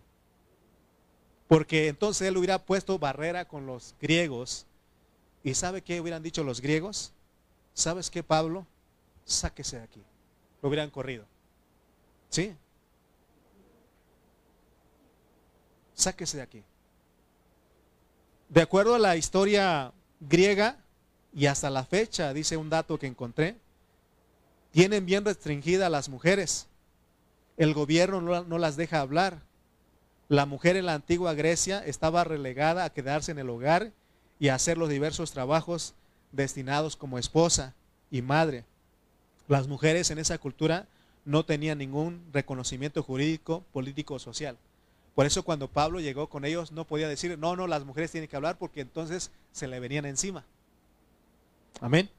[1.48, 4.64] Porque entonces él hubiera puesto barrera con los griegos.
[5.44, 7.12] ¿Y sabe qué hubieran dicho los griegos?
[7.74, 8.66] ¿Sabes qué, Pablo?
[9.26, 10.02] Sáquese de aquí.
[10.62, 11.26] Lo hubieran corrido.
[12.30, 12.56] ¿Sí?
[15.96, 16.62] Sáquese de aquí.
[18.48, 20.76] De acuerdo a la historia griega
[21.34, 23.56] y hasta la fecha, dice un dato que encontré,
[24.70, 26.68] tienen bien restringida a las mujeres.
[27.56, 29.40] El gobierno no, no las deja hablar.
[30.28, 33.92] La mujer en la antigua Grecia estaba relegada a quedarse en el hogar
[34.38, 35.94] y a hacer los diversos trabajos
[36.30, 37.74] destinados como esposa
[38.10, 38.64] y madre.
[39.48, 40.86] Las mujeres en esa cultura
[41.24, 44.58] no tenían ningún reconocimiento jurídico, político o social.
[45.16, 48.28] Por eso cuando Pablo llegó con ellos no podía decir, no, no, las mujeres tienen
[48.28, 50.44] que hablar porque entonces se le venían encima.
[51.80, 52.10] Amén.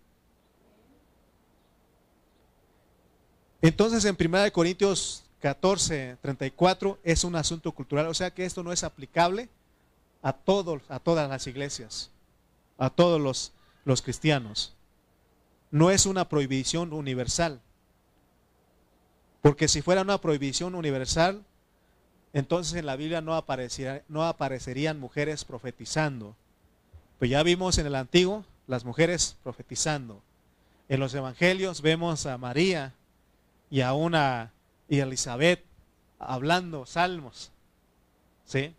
[3.62, 8.74] Entonces en 1 Corintios 14, 34 es un asunto cultural, o sea que esto no
[8.74, 9.48] es aplicable
[10.24, 12.10] a a todas las iglesias,
[12.80, 13.54] a todos los,
[13.86, 14.74] los cristianos.
[15.70, 17.62] No es una prohibición universal.
[19.44, 21.44] Porque si fuera una prohibición universal,
[22.38, 23.44] entonces en la Biblia no,
[24.10, 26.36] no aparecerían mujeres profetizando.
[27.18, 30.22] Pues ya vimos en el Antiguo las mujeres profetizando.
[30.88, 32.94] En los evangelios vemos a María
[33.72, 34.52] y a una
[34.88, 35.64] y Elizabeth
[36.20, 37.50] hablando salmos.
[38.46, 38.76] ¿Sí?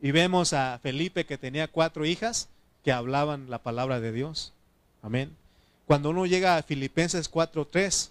[0.00, 2.48] Y vemos a Felipe que tenía cuatro hijas
[2.82, 4.52] que hablaban la palabra de Dios.
[5.02, 5.36] Amén.
[5.86, 8.10] Cuando uno llega a Filipenses 4.3,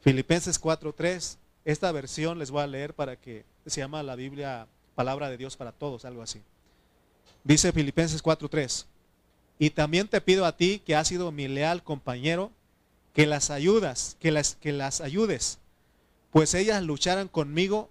[0.00, 5.30] Filipenses 4.3, esta versión les voy a leer para que se llama la Biblia Palabra
[5.30, 6.40] de Dios para Todos, algo así.
[7.44, 8.86] Dice Filipenses 4.3,
[9.58, 12.50] y también te pido a ti que has sido mi leal compañero,
[13.12, 15.58] que las ayudas, que las, que las ayudes
[16.30, 17.90] pues ellas lucharan conmigo,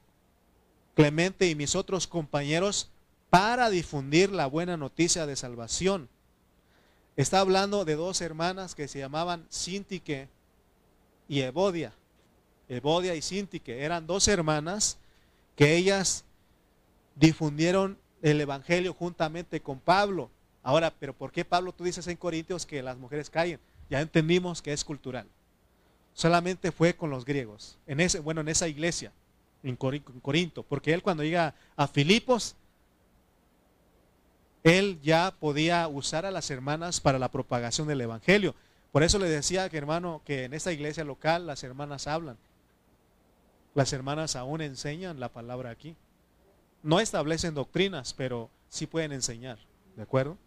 [0.96, 2.90] Clemente y mis otros compañeros,
[3.30, 6.10] para difundir la buena noticia de salvación.
[7.16, 10.28] Está hablando de dos hermanas que se llamaban Sintique
[11.30, 11.94] y Evodia.
[12.68, 14.98] Evodia y Sintique eran dos hermanas
[15.60, 16.26] que ellas
[17.16, 20.32] difundieron el evangelio juntamente con Pablo.
[20.64, 23.60] Ahora, pero ¿por qué Pablo tú dices en Corintios que las mujeres caen?
[23.92, 25.28] Ya entendimos que es cultural
[26.20, 29.14] solamente fue con los griegos, en ese, bueno, en esa iglesia,
[29.64, 32.56] en Corinto, porque él cuando llega a Filipos,
[34.66, 38.54] él ya podía usar a las hermanas para la propagación del Evangelio.
[38.92, 42.38] Por eso le decía que hermano, que en esta iglesia local las hermanas hablan.
[43.80, 45.96] Las hermanas aún enseñan la palabra aquí.
[46.84, 49.58] No establecen doctrinas, pero sí pueden enseñar.
[49.96, 50.38] ¿De acuerdo?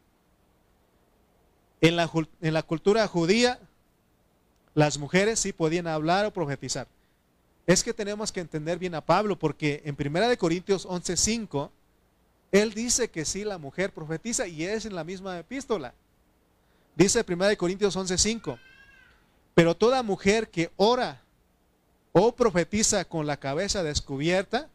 [1.80, 2.10] En la,
[2.42, 3.58] en la cultura judía,
[4.74, 6.86] las mujeres sí podían hablar o profetizar.
[7.66, 11.70] Es que tenemos que entender bien a Pablo porque en 1 Corintios 11:5
[12.50, 15.94] él dice que sí la mujer profetiza y es en la misma epístola.
[16.96, 18.58] Dice 1 Corintios 11:5,
[19.54, 21.22] pero toda mujer que ora
[22.12, 24.68] o profetiza con la cabeza descubierta,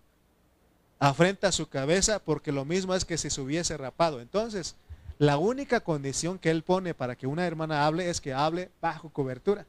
[1.00, 4.20] afrenta su cabeza porque lo mismo es que si se hubiese rapado.
[4.20, 4.76] Entonces,
[5.20, 9.10] la única condición que él pone para que una hermana hable es que hable bajo
[9.10, 9.66] cobertura.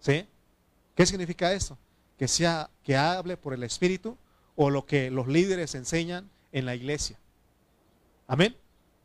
[0.00, 0.26] ¿Sí?
[0.94, 1.78] ¿Qué significa eso?
[2.18, 4.16] Que sea que hable por el Espíritu
[4.56, 7.18] o lo que los líderes enseñan en la iglesia.
[8.26, 8.56] Amén.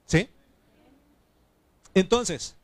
[0.05, 0.29] ¿Sí?
[1.93, 2.55] Entonces,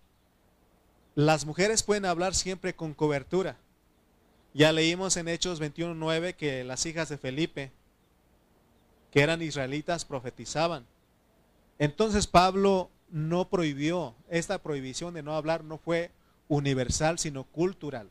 [1.16, 3.56] Las mujeres pueden hablar siempre con cobertura.
[4.54, 7.72] Ya leímos en Hechos 21.9 que las hijas de Felipe,
[9.12, 10.86] que eran israelitas, profetizaban.
[11.80, 16.12] Entonces Pablo no prohibió, esta prohibición de no hablar no fue
[16.48, 18.10] universal, sino cultural.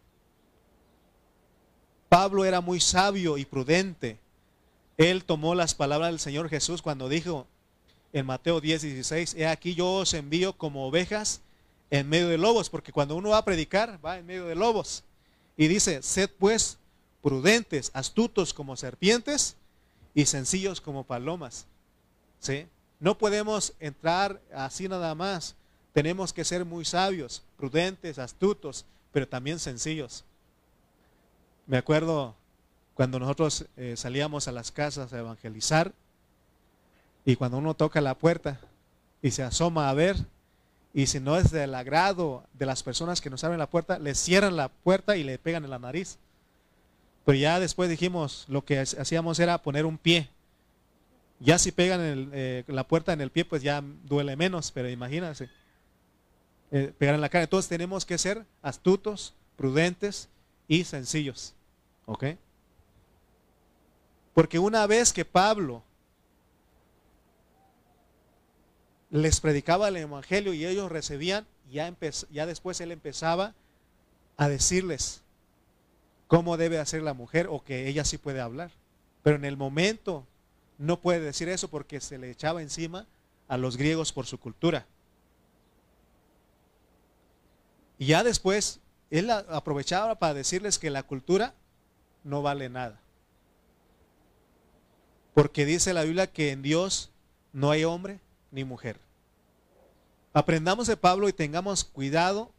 [2.09, 4.19] Pablo era muy sabio y prudente.
[4.97, 7.47] Él tomó las palabras del Señor Jesús cuando dijo
[8.13, 11.41] en Mateo 10, 16, he aquí yo os envío como ovejas
[11.91, 15.05] en medio de lobos, porque cuando uno va a predicar, va en medio de lobos.
[15.57, 16.79] Y dice, sed pues
[17.23, 19.57] prudentes, astutos como serpientes
[20.15, 21.67] y sencillos como palomas.
[22.39, 22.67] ¿Sí?
[22.99, 25.55] No podemos entrar así nada más.
[25.93, 30.25] Tenemos que ser muy sabios, prudentes, astutos, pero también sencillos.
[31.67, 32.35] Me acuerdo
[32.95, 35.93] cuando nosotros eh, salíamos a las casas a evangelizar
[37.25, 38.61] y cuando uno toca la puerta
[39.21, 40.17] y se asoma a ver
[40.95, 44.15] y si no es del agrado de las personas que nos abren la puerta, le
[44.15, 46.19] cierran la puerta y le pegan en la nariz.
[47.25, 50.29] Pero ya después dijimos, lo que hacíamos era poner un pie
[51.43, 55.51] ya si pegan eh, la puerta en el pie, pues ya duele menos, pero imagínense,
[56.71, 57.45] eh, pegar en la cara.
[57.45, 60.29] Entonces tenemos que ser astutos, prudentes
[60.69, 61.55] y sencillos.
[62.07, 62.25] ¿Ok?
[64.35, 65.83] Porque una vez que Pablo
[69.13, 71.95] les predicaba el Evangelio y ellos recibían, ya,
[72.31, 73.55] ya después él empezaba
[74.39, 75.21] a decirles
[76.29, 78.71] cómo debe hacer la mujer o que ella sí puede hablar.
[79.23, 80.27] Pero en el momento
[80.79, 83.07] no puede decir eso porque se le echaba encima
[83.49, 84.87] a los griegos por su cultura.
[87.99, 91.53] Y ya después, él aprovechaba para decirles que la cultura
[92.25, 92.99] no vale nada.
[95.35, 97.11] Porque dice la Biblia que en Dios
[97.53, 98.19] no hay hombre
[98.53, 99.01] ni mujer.
[100.33, 102.51] Aprendamos de Pablo y tengamos cuidado.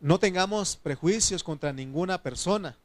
[0.00, 2.76] No tengamos prejuicios contra ninguna persona.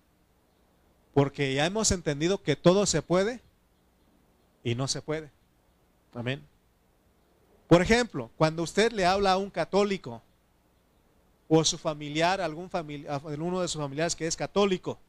[1.14, 3.42] Porque ya hemos entendido que todo se puede
[4.64, 5.30] y no se puede.
[6.14, 6.42] Amén.
[7.68, 10.22] Por ejemplo, cuando usted le habla a un católico
[11.48, 15.00] o su familiar, algún familiar, uno de sus familiares que es católico,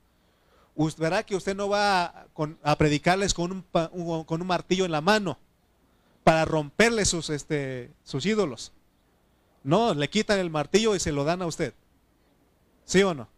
[0.98, 2.26] verá que usted no va
[2.62, 5.38] a, predicarles con un, con un, martillo en la mano
[6.26, 8.72] para romperle sus, este, sus ídolos.
[9.62, 11.72] No, le quitan el martillo y se lo dan a usted.
[12.84, 13.28] ¿Sí o no?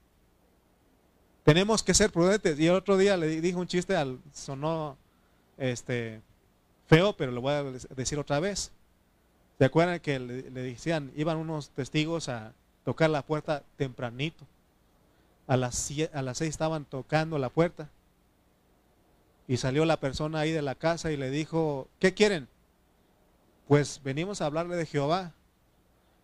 [1.45, 2.59] Tenemos que ser prudentes.
[2.59, 4.97] Y el otro día le dije un chiste al sonó
[5.59, 6.23] este,
[6.87, 7.63] feo, pero lo voy a
[7.95, 8.73] decir otra vez.
[9.59, 12.55] ¿Se acuerdan que le, decían, iban unos testigos a
[12.87, 14.47] tocar la puerta tempranito?
[15.47, 17.91] A las, a las seis estaban tocando la puerta.
[19.47, 22.49] Y salió la persona ahí de la casa y le dijo, ¿qué quieren?
[23.69, 25.35] Pues venimos a hablarle de Jehová.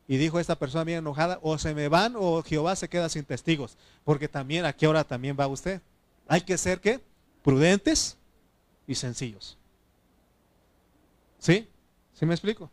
[0.09, 3.25] Y dijo esta persona bien enojada, o se me van o Jehová se queda sin
[3.25, 3.77] testigos.
[4.05, 5.81] Porque también, ¿a qué hora también va usted?
[6.27, 7.01] Hay que ser, ¿qué?
[7.43, 8.17] Prudentes
[8.87, 9.57] y sencillos.
[11.39, 11.69] ¿Sí?
[12.15, 12.71] ¿Sí me explico?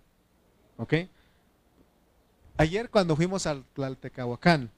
[0.77, 0.93] ¿Ok?
[2.57, 4.71] Ayer cuando fuimos al Tlaltecahuacán,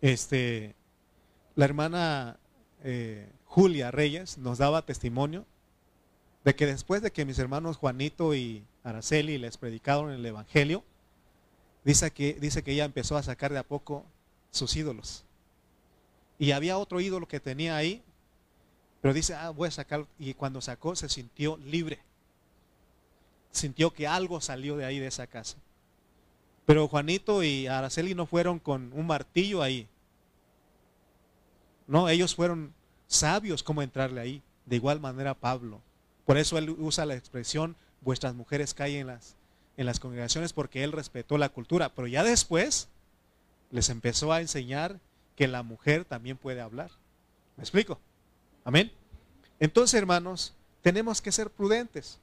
[0.00, 0.74] este,
[1.54, 2.38] la hermana
[2.82, 5.46] eh, Julia Reyes nos daba testimonio
[6.44, 10.84] de que después de que mis hermanos Juanito y Araceli les predicaron el Evangelio,
[11.84, 14.04] dice que, dice que ella empezó a sacar de a poco
[14.50, 15.24] sus ídolos.
[16.38, 18.02] Y había otro ídolo que tenía ahí,
[19.00, 20.06] pero dice, ah, voy a sacar.
[20.18, 21.98] Y cuando sacó se sintió libre.
[23.50, 25.56] Sintió que algo salió de ahí, de esa casa.
[26.66, 29.86] Pero Juanito y Araceli no fueron con un martillo ahí.
[31.86, 32.72] No, ellos fueron
[33.06, 34.42] sabios cómo entrarle ahí.
[34.64, 35.80] De igual manera Pablo.
[36.24, 39.36] Por eso él usa la expresión, vuestras mujeres caen en las,
[39.76, 41.90] en las congregaciones porque él respetó la cultura.
[41.94, 42.88] Pero ya después
[43.70, 45.00] les empezó a enseñar
[45.36, 46.90] que la mujer también puede hablar.
[47.56, 47.98] ¿Me explico?
[48.64, 48.90] Amén.
[49.60, 52.18] Entonces, hermanos, tenemos que ser prudentes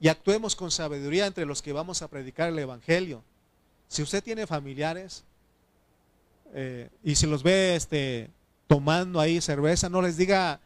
[0.00, 3.22] y actuemos con sabiduría entre los que vamos a predicar el Evangelio.
[3.88, 5.24] Si usted tiene familiares
[6.54, 8.30] eh, y si los ve este,
[8.66, 10.60] tomando ahí cerveza, no les diga,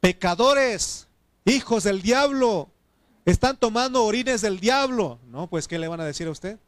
[0.00, 1.06] pecadores,
[1.46, 2.68] hijos del diablo,
[3.24, 5.18] están tomando orines del diablo.
[5.28, 6.58] No, pues ¿qué le van a decir a usted?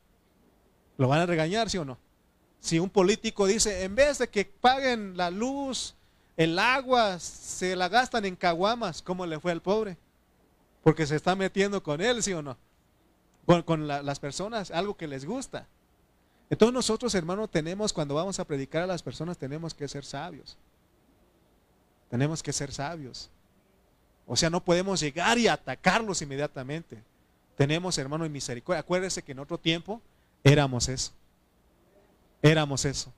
[0.96, 1.98] ¿Lo van a regañar, sí o no?
[2.60, 5.94] Si un político dice, en vez de que paguen la luz,
[6.36, 9.96] el agua se la gastan en caguamas, ¿cómo le fue al pobre?
[10.82, 12.56] Porque se está metiendo con él, ¿sí o no?
[13.64, 15.66] Con, las personas, algo que les gusta.
[16.50, 20.58] Entonces nosotros, hermanos, tenemos, cuando vamos a predicar a las personas, tenemos que ser sabios.
[22.10, 23.30] Tenemos que ser sabios.
[24.28, 27.02] O sea, no podemos llegar y atacarlos inmediatamente.
[27.56, 28.80] Tenemos, hermano, en misericordia.
[28.80, 30.02] Acuérdese que en otro tiempo
[30.44, 31.12] éramos eso.
[32.42, 33.12] Éramos eso.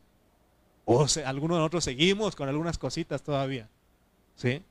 [0.85, 3.69] O algunos de nosotros seguimos con algunas cositas todavía.
[4.37, 4.63] ¿Sí?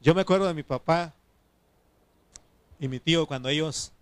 [0.00, 1.12] Yo me acuerdo de mi papá
[2.80, 3.92] y mi tío cuando ellos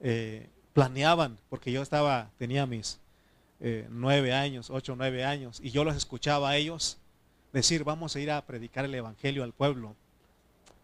[0.00, 2.98] eh, planeaban, porque yo estaba, tenía mis
[3.60, 6.98] eh, nueve años, ocho, nueve años, y yo los escuchaba a ellos
[7.52, 9.94] decir, vamos a ir a predicar el Evangelio al pueblo.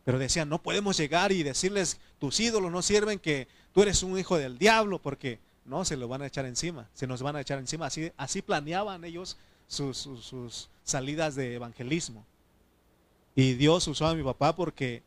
[0.09, 4.19] Pero decían, no podemos llegar y decirles, tus ídolos no sirven, que tú eres un
[4.19, 7.43] hijo del diablo, porque no, se lo van a echar encima, se nos van a
[7.43, 7.85] echar encima.
[7.85, 9.37] Así, así planeaban ellos
[9.67, 12.25] sus, salidas de evangelismo.
[13.37, 15.03] Y Dios usó a mi papá porque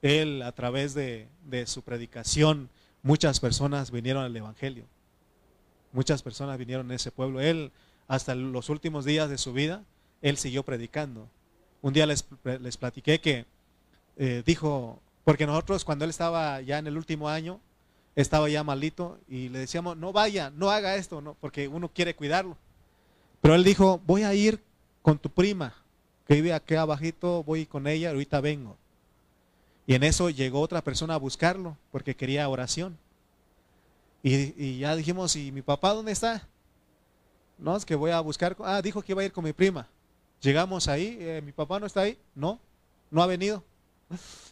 [0.00, 2.70] él, a través de, de su predicación,
[3.02, 4.86] muchas personas vinieron al Evangelio.
[5.92, 7.42] Muchas personas vinieron en ese pueblo.
[7.42, 7.70] Él,
[8.06, 9.84] hasta los últimos días de su vida,
[10.22, 11.28] él siguió predicando.
[11.82, 12.24] Un día les,
[12.62, 13.44] les platiqué que
[14.18, 17.60] eh, dijo, porque nosotros cuando él estaba ya en el último año,
[18.16, 22.16] estaba ya malito y le decíamos, no vaya, no haga esto, no, porque uno quiere
[22.16, 22.56] cuidarlo.
[23.40, 24.60] Pero él dijo, voy a ir
[25.02, 25.74] con tu prima,
[26.26, 28.76] que vive aquí abajito, voy con ella, ahorita vengo.
[29.86, 32.98] Y en eso llegó otra persona a buscarlo, porque quería oración.
[34.22, 36.46] Y, ya dijimos, ¿y mi papá dónde está?
[37.56, 38.56] No, es que voy a buscar.
[38.60, 39.88] Ah, dijo que iba a ir con mi prima.
[40.40, 42.18] Llegamos ahí, eh, mi papá no está ahí.
[42.34, 42.58] No,
[43.10, 43.64] no ha venido.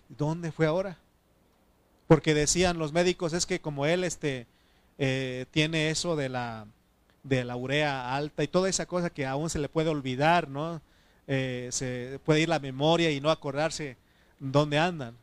[0.09, 0.99] ¿Dónde fue ahora?
[2.07, 4.47] Porque decían los médicos, es que como él este,
[4.99, 6.67] eh, tiene eso de la,
[7.23, 10.81] de la urea alta y toda esa cosa que aún se le puede olvidar, ¿no?
[11.27, 13.97] Eh, se puede ir la memoria y no acordarse
[14.39, 15.17] dónde andan.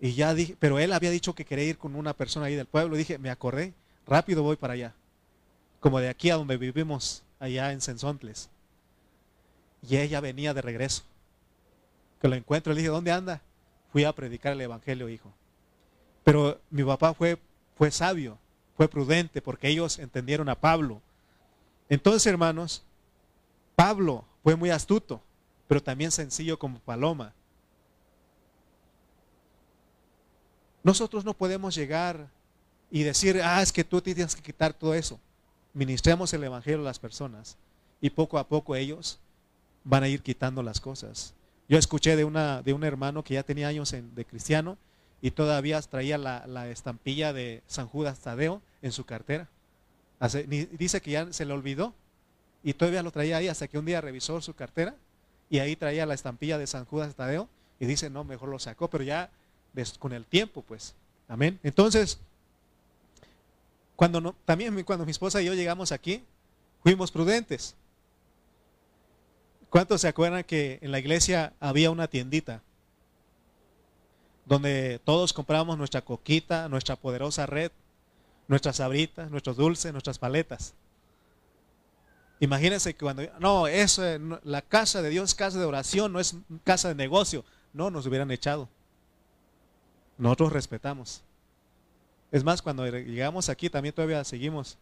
[0.00, 2.66] Y ya dije, pero él había dicho que quería ir con una persona ahí del
[2.66, 2.96] pueblo.
[2.96, 3.74] dije, me acordé,
[4.06, 4.94] rápido voy para allá.
[5.78, 8.48] Como de aquí a donde vivimos, allá en Sensontles.
[9.86, 11.02] Y ella venía de regreso.
[12.20, 13.40] Que lo encuentro, le dije, ¿dónde anda?
[13.92, 15.32] Fui a predicar el Evangelio, hijo.
[16.22, 17.38] Pero mi papá fue,
[17.76, 18.38] fue sabio,
[18.76, 21.00] fue prudente, porque ellos entendieron a Pablo.
[21.88, 22.82] Entonces, hermanos,
[23.74, 25.22] Pablo fue muy astuto,
[25.66, 27.32] pero también sencillo como paloma.
[30.82, 32.28] Nosotros no podemos llegar
[32.90, 35.18] y decir, ah, es que tú tienes que quitar todo eso.
[35.72, 37.56] Ministremos el Evangelio a las personas
[38.00, 39.18] y poco a poco ellos
[39.84, 41.34] van a ir quitando las cosas.
[41.70, 44.76] Yo escuché de, una, de un hermano que ya tenía años de cristiano
[45.22, 49.48] y todavía traía la, estampilla de San Judas Tadeo en su cartera.
[50.48, 51.94] dice que ya se le olvidó
[52.64, 54.96] y todavía lo traía ahí hasta que un día revisó su cartera
[55.48, 57.48] y ahí traía la estampilla de San Judas Tadeo
[57.78, 59.30] y dice, no, mejor lo sacó, pero ya
[60.00, 60.96] con el tiempo, pues.
[61.28, 61.60] Amén.
[61.62, 62.18] Entonces,
[63.94, 66.24] cuando no, también cuando mi esposa y yo llegamos aquí,
[66.82, 67.76] fuimos prudentes.
[69.70, 72.60] ¿Cuántos se acuerdan que en la iglesia había una tiendita?
[74.44, 77.70] Donde todos comprábamos nuestra coquita, nuestra poderosa red,
[78.48, 80.74] nuestras sabritas, nuestros dulces, nuestras paletas.
[82.40, 84.02] Imagínense que cuando, no, eso,
[84.42, 87.44] la casa de Dios es casa de oración, no es casa de negocio.
[87.72, 88.68] No, nos hubieran echado.
[90.18, 91.22] Nosotros respetamos.
[92.32, 94.78] Es más, cuando llegamos aquí también todavía seguimos,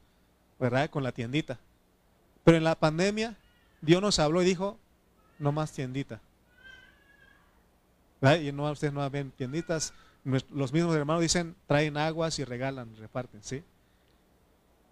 [0.58, 0.88] ¿verdad?
[0.88, 1.58] Con la tiendita.
[2.42, 3.36] Pero en la pandemia,
[3.80, 4.78] Dios nos habló y dijo,
[5.38, 6.20] no más tiendita.
[8.40, 9.92] Y no, ustedes no ven tienditas.
[10.24, 13.62] Los mismos hermanos dicen, traen aguas y regalan, reparten, ¿sí?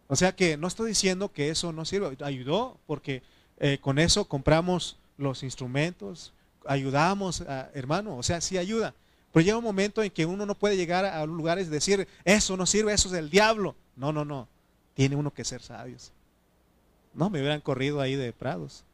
[0.08, 2.16] O sea que no estoy diciendo que eso no sirve.
[2.22, 3.22] Ayudó porque
[3.58, 6.32] eh, con eso compramos los instrumentos,
[6.66, 8.94] ayudamos, a, hermano, o sea, sí ayuda.
[9.32, 12.56] Pero llega un momento en que uno no puede llegar a lugares y decir, eso
[12.56, 13.74] no sirve, eso es del diablo.
[13.96, 14.48] No, no, no.
[14.94, 16.12] Tiene uno que ser sabios.
[17.16, 18.84] No, me hubieran corrido ahí de prados.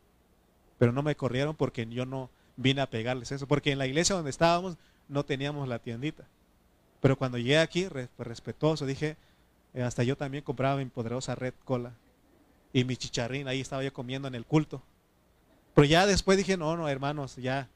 [0.78, 3.46] Pero no me corrieron porque yo no vine a pegarles eso.
[3.46, 4.76] Porque en la iglesia donde estábamos
[5.08, 6.24] no teníamos la tiendita.
[7.00, 9.16] Pero cuando llegué aquí, pues, respetuoso, dije,
[9.74, 11.92] eh, hasta yo también compraba mi poderosa red cola.
[12.72, 14.80] Y mi chicharrín, ahí estaba yo comiendo en el culto.
[15.74, 17.68] Pero ya después dije, no, no, hermanos, ya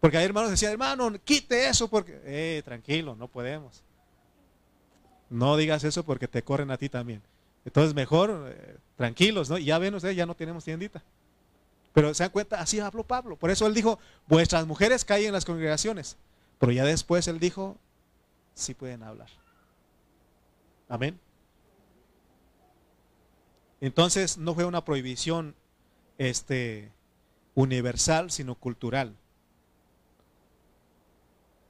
[0.00, 3.82] porque hay hermanos que decían, hermano, quite eso porque, eh, tranquilo, no podemos.
[5.28, 7.22] No digas eso porque te corren a ti también.
[7.66, 9.56] Entonces mejor, eh, tranquilos, ¿no?
[9.56, 11.02] Ya ven ustedes, ya no tenemos tiendita.
[11.94, 13.34] Pero se dan cuenta, así habló Pablo.
[13.34, 16.18] Por eso él dijo, vuestras mujeres caen en las congregaciones.
[16.58, 17.78] Pero ya después él dijo,
[18.52, 19.30] sí pueden hablar.
[20.86, 21.18] Amén.
[23.80, 25.54] Entonces no fue una prohibición
[26.18, 26.92] este,
[27.54, 29.16] universal, sino cultural.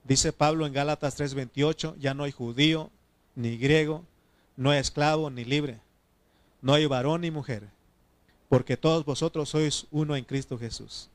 [0.02, 2.90] Dice Pablo en Gálatas 3:28, ya no hay judío
[3.36, 4.04] ni griego,
[4.56, 5.78] no hay esclavo ni libre,
[6.62, 7.68] no hay varón ni mujer,
[8.48, 11.08] porque todos vosotros sois uno en Cristo Jesús.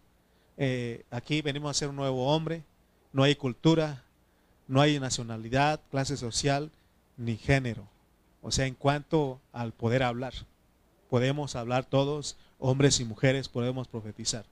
[0.57, 2.63] Eh, aquí venimos a ser un nuevo hombre,
[3.11, 4.03] no hay cultura,
[4.67, 6.71] no hay nacionalidad, clase social,
[7.17, 7.87] ni género.
[8.41, 10.33] O sea, en cuanto al poder hablar.
[11.09, 14.45] Podemos hablar todos, hombres y mujeres, podemos profetizar.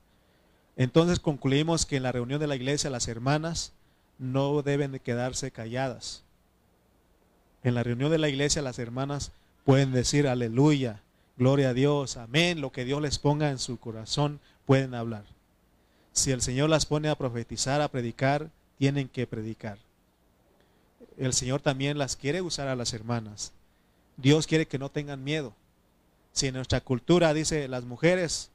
[0.76, 3.74] Entonces concluimos que en la reunión de la iglesia las hermanas
[4.18, 6.24] no deben de quedarse calladas.
[7.64, 9.32] En la reunión de la iglesia las hermanas
[9.66, 11.02] pueden decir aleluya,
[11.38, 15.24] gloria a Dios, amén, lo que Dios les ponga en su corazón pueden hablar.
[16.12, 19.78] Si el Señor las pone a profetizar, a predicar, tienen que predicar.
[21.18, 23.52] El Señor también las quiere usar a las hermanas.
[24.18, 25.54] Dios quiere que no tengan miedo.
[26.32, 28.50] Si en nuestra cultura dice las mujeres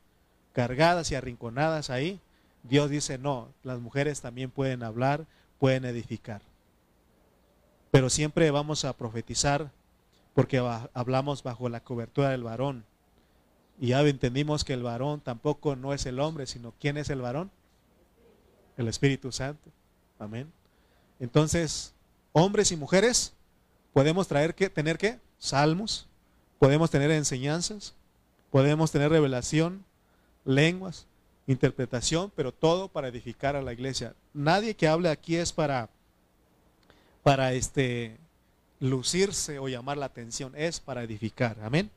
[0.53, 2.21] cargadas y arrinconadas ahí,
[2.63, 5.27] Dios dice no, las mujeres también pueden hablar,
[5.59, 6.43] pueden edificar.
[7.91, 9.71] Pero siempre vamos a profetizar
[10.39, 10.59] porque
[10.95, 12.85] hablamos bajo la cobertura del varón.
[13.81, 17.21] Y ya entendimos que el varón tampoco no es el hombre, sino ¿quién es el
[17.21, 17.51] varón?
[18.77, 19.69] El Espíritu Santo.
[20.17, 20.53] Amén.
[21.19, 21.93] Entonces,
[22.31, 23.33] hombres y mujeres,
[23.93, 26.07] podemos traer que, tener que salmos,
[26.61, 27.95] podemos tener enseñanzas,
[28.53, 29.85] podemos tener revelación,
[30.45, 31.09] lenguas,
[31.49, 34.15] interpretación, pero todo para edificar a la iglesia.
[34.35, 35.91] Nadie que hable aquí es para
[37.25, 38.19] para este
[38.81, 41.57] lucirse o llamar la atención, es para edificar.
[41.63, 41.91] Amén.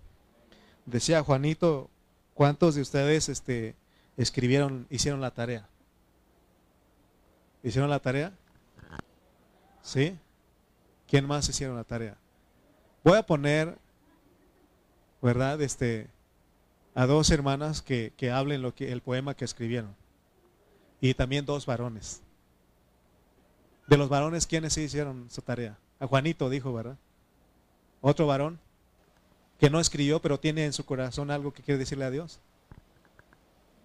[0.85, 1.89] Decía Juanito,
[2.33, 3.75] ¿cuántos de ustedes este
[4.17, 5.67] escribieron, hicieron la tarea?
[7.63, 8.33] ¿Hicieron la tarea?
[9.83, 10.17] ¿Sí?
[11.07, 12.17] ¿Quién más hicieron la tarea?
[13.03, 13.77] Voy a poner,
[15.21, 15.61] ¿verdad?
[15.61, 16.07] Este,
[16.95, 19.95] a dos hermanas que, que hablen lo que, el poema que escribieron.
[20.99, 22.21] Y también dos varones.
[23.87, 25.77] De los varones, ¿quiénes sí hicieron su tarea?
[26.01, 26.97] A Juanito dijo, ¿verdad?
[28.01, 28.59] Otro varón
[29.59, 32.39] que no escribió, pero tiene en su corazón algo que quiere decirle a Dios.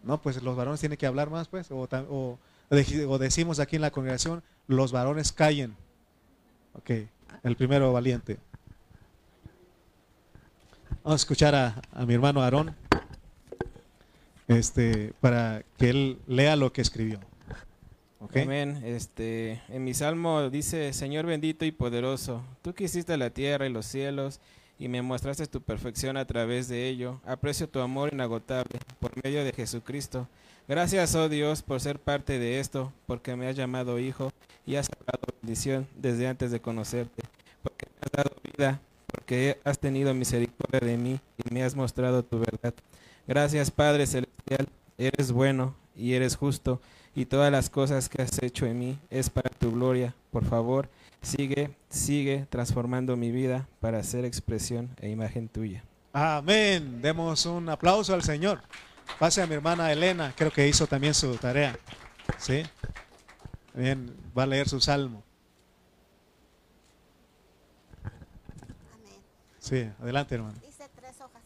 [0.03, 1.69] No, pues los varones tienen que hablar más, pues.
[1.71, 2.39] O,
[2.71, 5.77] decimos aquí en la congregación, los varones callen.
[6.73, 6.91] Ok,
[7.43, 8.39] el primero valiente.
[11.05, 12.75] Vamos a escuchar a, mi hermano Aarón
[14.49, 17.21] este, para que él lea lo que escribió.
[18.21, 18.83] Amén.
[18.85, 23.73] Este, en mi salmo dice, Señor bendito y poderoso, tú que hiciste la tierra y
[23.73, 24.41] los cielos
[24.79, 27.21] y me mostraste tu perfección a través de ello.
[27.25, 30.29] Aprecio tu amor inagotable por medio de Jesucristo.
[30.69, 34.33] Gracias, oh Dios, por ser parte de esto, porque me has llamado hijo
[34.67, 37.23] y has dado bendición desde antes de conocerte,
[37.62, 42.23] porque me has dado vida porque has tenido misericordia de mí y me has mostrado
[42.23, 42.75] tu verdad.
[43.27, 46.81] Gracias, Padre Celestial, eres bueno y eres justo,
[47.17, 50.14] y todas las cosas que has hecho en mí es para tu gloria.
[50.31, 50.91] Por favor,
[51.23, 55.83] sigue, sigue transformando mi vida para ser expresión e imagen tuya.
[56.12, 57.01] Amén.
[57.01, 58.61] Demos un aplauso al Señor.
[59.19, 61.79] Pase a mi hermana Elena, creo que hizo también su tarea.
[62.37, 62.62] ¿Sí?
[63.73, 65.23] Bien, va a leer su salmo.
[69.59, 70.59] Sí, adelante, hermano.
[70.69, 71.43] Hice tres hojas.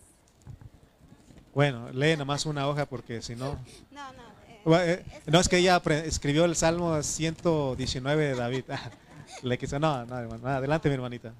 [1.54, 3.56] Bueno, lee nada más una hoja porque si no...
[3.92, 4.29] No, no.
[4.66, 8.64] Eh, no es que ella escribió el Salmo 119 de David.
[9.42, 10.48] Le quiso, no, no, hermano.
[10.48, 11.32] Adelante, mi hermanita.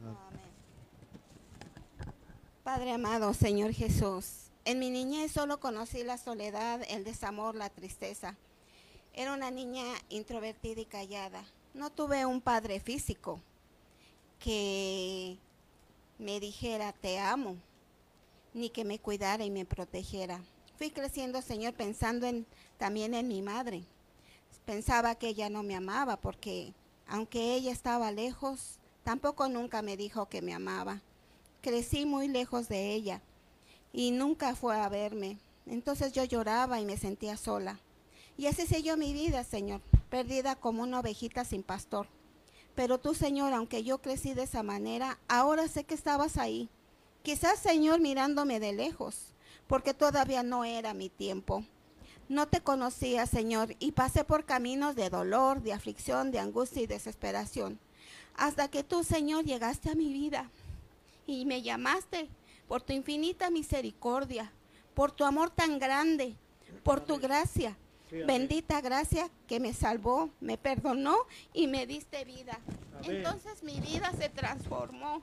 [2.62, 8.37] Padre amado, Señor Jesús, en mi niñez solo conocí la soledad, el desamor, la tristeza.
[9.12, 11.43] Era una niña introvertida y callada.
[11.75, 13.41] No tuve un padre físico
[14.39, 15.37] que
[16.18, 17.57] me dijera, te amo,
[18.55, 20.41] ni que me cuidara y me protegiera.
[20.79, 22.47] Fui creciendo, Señor, pensando en,
[22.81, 23.85] también en mi madre.
[24.64, 26.72] Pensaba que ella no me amaba porque
[27.07, 31.03] aunque ella estaba lejos, tampoco nunca me dijo que me amaba.
[31.61, 33.20] Crecí muy lejos de ella
[33.93, 35.39] y nunca fue a verme.
[35.66, 37.78] Entonces yo lloraba y me sentía sola.
[38.39, 42.07] Y así siguió mi vida, Señor, perdida como una ovejita sin pastor.
[42.74, 46.70] Pero tú, Señor, aunque yo crecí de esa manera, ahora sé que estabas ahí.
[47.22, 49.35] Quizás, Señor, mirándome de lejos,
[49.66, 51.62] porque todavía no era mi tiempo.
[52.31, 56.87] No te conocía, Señor, y pasé por caminos de dolor, de aflicción, de angustia y
[56.87, 57.78] desesperación.
[58.37, 60.51] Hasta que tú, Señor, llegaste a mi vida
[61.26, 62.31] y me llamaste
[62.66, 64.51] por tu infinita misericordia,
[64.95, 66.35] por tu amor tan grande,
[66.83, 67.76] por tu gracia
[68.11, 71.16] Bendita gracia que me salvó, me perdonó
[71.53, 72.59] y me diste vida.
[73.05, 75.22] Entonces mi vida se transformó.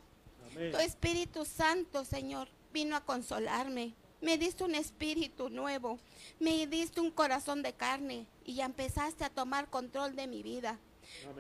[0.54, 3.94] Tu Espíritu Santo, Señor, vino a consolarme.
[4.22, 6.00] Me diste un espíritu nuevo.
[6.40, 10.78] Me diste un corazón de carne y ya empezaste a tomar control de mi vida.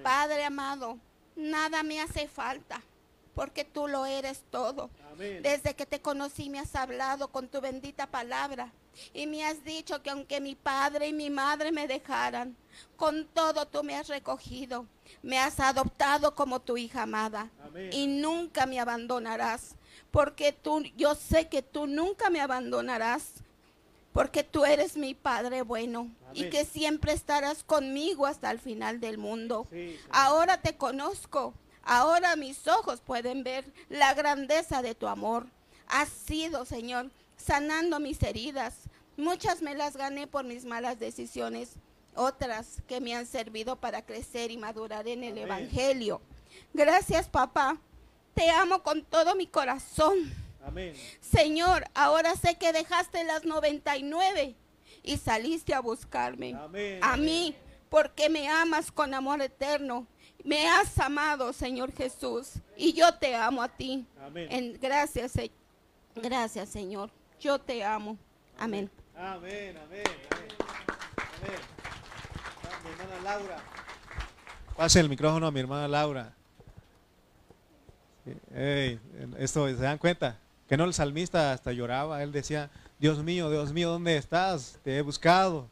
[0.04, 0.98] Padre amado,
[1.36, 2.82] nada me hace falta
[3.38, 4.90] porque tú lo eres todo.
[5.18, 8.74] Desde que te conocí me has hablado con tu bendita palabra
[9.14, 12.58] y me has dicho que aunque mi padre y mi madre me dejaran,
[12.96, 14.88] con todo tú me has recogido,
[15.22, 17.52] me has adoptado como tu hija amada
[17.92, 19.76] y nunca me abandonarás.
[20.12, 23.34] Porque tú, yo sé que tú nunca me abandonarás,
[24.14, 29.18] porque tú eres mi Padre bueno y que siempre estarás conmigo hasta el final del
[29.18, 29.68] mundo.
[30.10, 31.54] ahora te conozco,
[31.84, 35.46] ahora mis ojos pueden ver la grandeza de tu amor.
[35.88, 38.74] Has sido, Señor, sanando mis heridas.
[39.18, 41.74] Muchas me las gané por mis malas decisiones,
[42.16, 46.22] otras que me han servido para crecer y madurar en el Evangelio.
[46.74, 47.78] Gracias, papá.
[48.38, 50.32] Te amo con todo mi corazón.
[50.64, 50.94] Amén.
[51.22, 54.56] Señor, ahora sé que dejaste las 99
[55.02, 56.56] y saliste a buscarme.
[57.02, 57.56] A mí,
[57.90, 60.06] porque me amas con amor eterno.
[60.44, 64.06] Me has amado, Señor Jesús, y yo te amo a ti.
[64.24, 64.78] Amén.
[64.80, 65.34] gracias,
[66.16, 67.10] gracias, Señor.
[67.40, 68.20] Yo te amo.
[68.60, 68.88] Amén.
[69.16, 70.04] Amén, amén,
[71.40, 71.58] amén.
[72.84, 73.58] Mi hermana Laura.
[74.76, 76.38] Pase el micrófono a mi hermana Laura
[79.38, 80.40] esto, ¿se dan cuenta?
[80.68, 82.70] Que no el salmista hasta lloraba, él decía,
[83.00, 84.80] Dios mío, Dios mío, ¿dónde estás?
[84.84, 85.70] Te he buscado.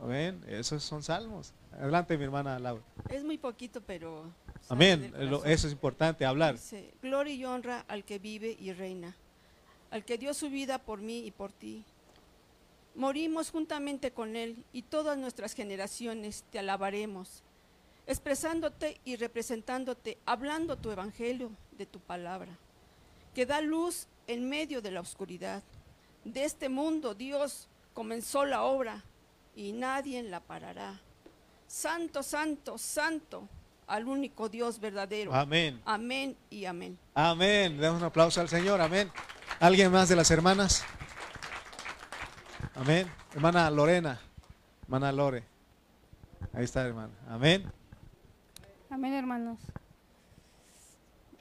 [0.00, 0.42] ¿Ven?
[0.48, 1.52] Esos son salmos.
[1.72, 2.82] Adelante, mi hermana Laura.
[3.08, 4.24] Es muy poquito, pero...
[4.68, 5.12] Amén,
[5.44, 6.56] eso es importante, hablar.
[7.02, 9.16] Gloria y honra al que vive y reina,
[9.90, 11.84] al que dio su vida por mí y por ti.
[12.94, 17.42] Morimos juntamente con Él y todas nuestras generaciones te alabaremos,
[18.06, 22.56] expresándote y representándote, hablando tu evangelio de tu palabra,
[23.34, 25.62] que da luz en medio de la oscuridad.
[26.24, 29.02] De este mundo Dios comenzó la obra
[29.54, 31.00] y nadie la parará.
[31.66, 33.48] Santo, santo, santo
[33.86, 35.34] al único Dios verdadero.
[35.34, 35.80] Amén.
[35.84, 36.98] Amén y amén.
[37.14, 37.78] Amén.
[37.78, 38.80] Damos un aplauso al Señor.
[38.80, 39.10] Amén.
[39.60, 40.84] ¿Alguien más de las hermanas?
[42.74, 43.10] Amén.
[43.34, 44.20] Hermana Lorena.
[44.82, 45.44] Hermana Lore.
[46.52, 47.12] Ahí está, hermana.
[47.28, 47.70] Amén.
[48.92, 49.58] Amén, hermanos.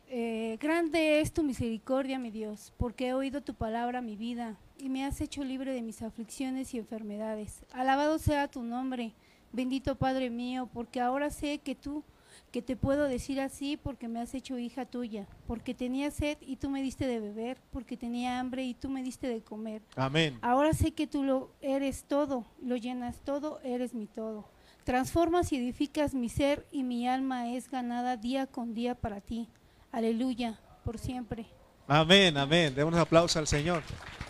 [0.07, 4.87] Eh, grande es tu misericordia, mi Dios, porque he oído tu palabra, mi vida, y
[4.87, 7.65] me has hecho libre de mis aflicciones y enfermedades.
[7.73, 9.11] Alabado sea tu nombre,
[9.51, 12.05] bendito Padre mío, porque ahora sé que tú,
[12.53, 16.55] que te puedo decir así, porque me has hecho hija tuya, porque tenía sed y
[16.55, 19.81] tú me diste de beber, porque tenía hambre y tú me diste de comer.
[19.97, 20.39] Amén.
[20.41, 24.45] Ahora sé que tú lo eres todo, lo llenas todo, eres mi todo.
[24.83, 29.47] Transformas y edificas mi ser y mi alma es ganada día con día para ti.
[29.91, 31.45] Aleluya, por siempre.
[31.87, 32.73] Amén, amén.
[32.73, 33.83] Demos un aplauso al Señor.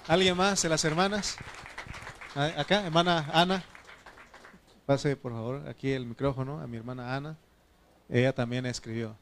[0.08, 1.38] ¿Alguien más de las hermanas?
[2.36, 3.64] Ah, acá, hermana Ana.
[4.86, 7.38] Pase por favor aquí el micrófono a mi hermana Ana.
[8.10, 9.16] Ella también escribió.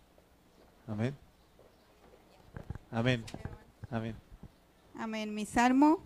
[0.88, 1.16] Amén.
[2.92, 3.24] Amén.
[3.92, 4.16] Amén.
[4.98, 5.36] Amén.
[5.36, 6.00] Mi salmo,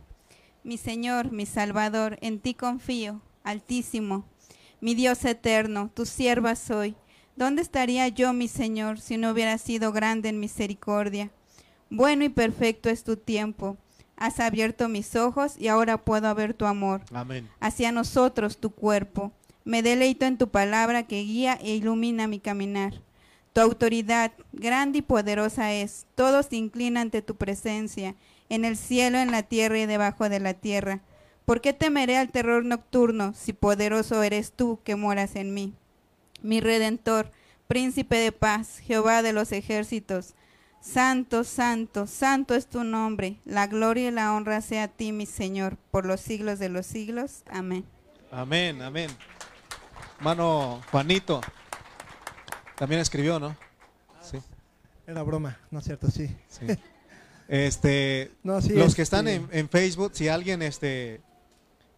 [0.63, 4.26] mi Señor, mi Salvador, en ti confío, Altísimo,
[4.84, 6.93] mi Dios eterno, tu sierva soy.
[7.38, 11.31] ¿Dónde estaría yo, mi Señor, si no hubiera sido grande en misericordia?
[11.89, 13.77] Bueno y perfecto es tu tiempo.
[14.17, 16.99] Has abierto mis ojos y ahora puedo ver tu amor.
[17.13, 17.49] Amén.
[17.61, 19.31] Hacia nosotros, tu cuerpo.
[19.63, 23.01] Me deleito en tu palabra que guía e ilumina mi caminar.
[23.53, 26.07] Tu autoridad, grande y poderosa es.
[26.15, 28.15] Todos se inclinan ante tu presencia,
[28.49, 30.99] en el cielo, en la tierra y debajo de la tierra.
[31.45, 35.73] ¿Por qué temeré al terror nocturno, si poderoso eres tú que moras en mí?
[36.43, 37.31] mi redentor,
[37.67, 40.35] príncipe de paz, Jehová de los ejércitos.
[40.81, 43.39] Santo, santo, santo es tu nombre.
[43.45, 46.85] La gloria y la honra sea a ti, mi Señor, por los siglos de los
[46.85, 47.43] siglos.
[47.49, 47.85] Amén.
[48.29, 49.09] Amén, amén.
[50.17, 51.41] Hermano Juanito,
[52.75, 53.55] también escribió, ¿no?
[54.21, 54.39] Sí.
[55.07, 56.11] Era broma, ¿no es cierto?
[56.11, 56.29] Sí.
[57.47, 61.21] Este, los que están en, en, Facebook, si alguien este,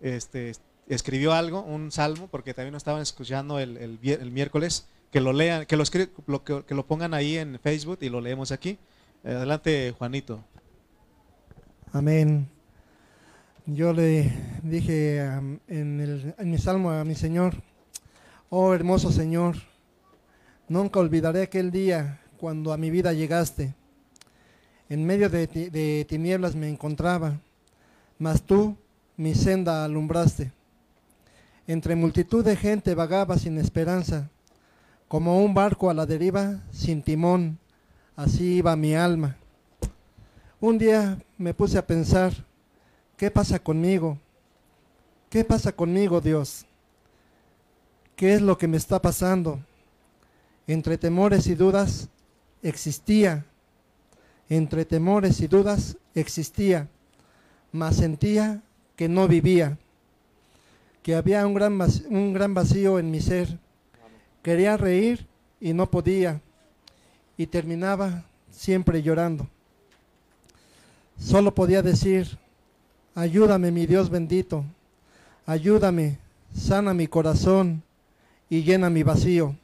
[0.05, 0.51] este,
[0.87, 5.65] escribió algo, un salmo, porque también nos estaban escuchando el, el, miércoles, que lo lean,
[5.65, 8.77] que lo, que, lo pongan ahí en Facebook y lo leemos aquí.
[9.23, 10.43] Adelante, Juanito.
[11.91, 12.47] Amén.
[13.65, 14.31] Yo le
[14.61, 15.17] dije
[15.67, 17.55] en, el, en mi salmo a mi Señor,
[18.49, 19.55] oh hermoso Señor,
[20.67, 23.73] nunca olvidaré aquel día cuando a mi vida llegaste.
[24.87, 27.39] En medio de, de tinieblas me encontraba,
[28.19, 28.77] mas tú
[29.17, 30.51] mi senda alumbraste.
[31.67, 34.29] Entre multitud de gente vagaba sin esperanza,
[35.07, 37.57] como un barco a la deriva sin timón,
[38.15, 39.37] así iba mi alma.
[40.59, 42.33] Un día me puse a pensar,
[43.17, 44.17] ¿qué pasa conmigo?
[45.29, 46.65] ¿Qué pasa conmigo, Dios?
[48.15, 49.59] ¿Qué es lo que me está pasando?
[50.67, 52.09] Entre temores y dudas
[52.63, 53.45] existía,
[54.49, 56.87] entre temores y dudas existía,
[57.71, 58.61] mas sentía
[58.95, 59.77] que no vivía
[61.05, 63.59] que había un gran, vacío, un gran vacío en mi ser.
[64.41, 65.27] Quería reír
[65.61, 66.41] y no podía
[67.37, 69.47] y terminaba siempre llorando.
[71.19, 72.39] solo podía decir,
[73.13, 74.65] ayúdame mi Dios bendito,
[75.45, 76.17] ayúdame,
[76.55, 77.83] sana mi corazón
[78.49, 79.55] y llena mi vacío.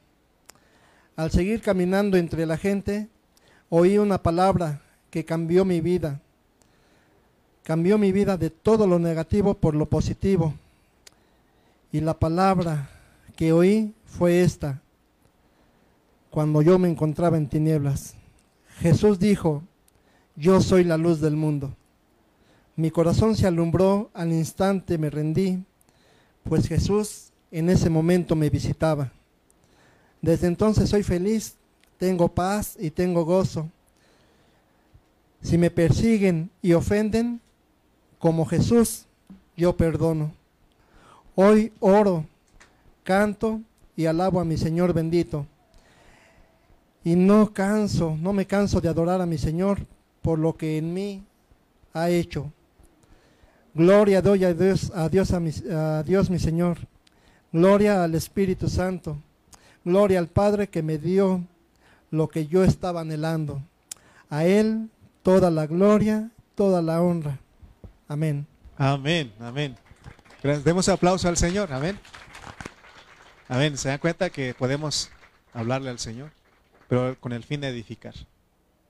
[1.15, 3.07] Al seguir caminando entre la gente,
[3.69, 6.21] oí una palabra que cambió mi vida.
[7.63, 10.53] Cambió mi vida de todo lo negativo por lo positivo.
[11.91, 12.89] Y la palabra
[13.35, 14.81] que oí fue esta,
[16.29, 18.15] cuando yo me encontraba en tinieblas.
[18.79, 19.63] Jesús dijo,
[20.35, 21.75] yo soy la luz del mundo.
[22.75, 25.63] Mi corazón se alumbró, al instante me rendí,
[26.43, 29.11] pues Jesús en ese momento me visitaba.
[30.21, 31.55] Desde entonces soy feliz,
[31.97, 33.69] tengo paz y tengo gozo.
[35.41, 37.41] Si me persiguen y ofenden,
[38.21, 39.05] como Jesús,
[39.57, 40.31] yo perdono.
[41.33, 42.23] Hoy oro,
[43.03, 43.59] canto
[43.97, 45.47] y alabo a mi Señor bendito.
[47.03, 49.79] Y no canso, no me canso de adorar a mi Señor
[50.21, 51.23] por lo que en mí
[51.93, 52.51] ha hecho.
[53.73, 56.77] Gloria doy a Dios, a Dios, mi, a Dios mi Señor.
[57.51, 59.17] Gloria al Espíritu Santo.
[59.83, 61.41] Gloria al Padre que me dio
[62.11, 63.63] lo que yo estaba anhelando.
[64.29, 64.89] A Él
[65.23, 67.39] toda la gloria, toda la honra.
[68.11, 68.45] Amén.
[68.75, 69.77] Amén, amén.
[70.65, 71.97] Demos aplauso al Señor, amén.
[73.47, 73.77] Amén.
[73.77, 75.09] Se dan cuenta que podemos
[75.53, 76.29] hablarle al Señor,
[76.89, 78.13] pero con el fin de edificar.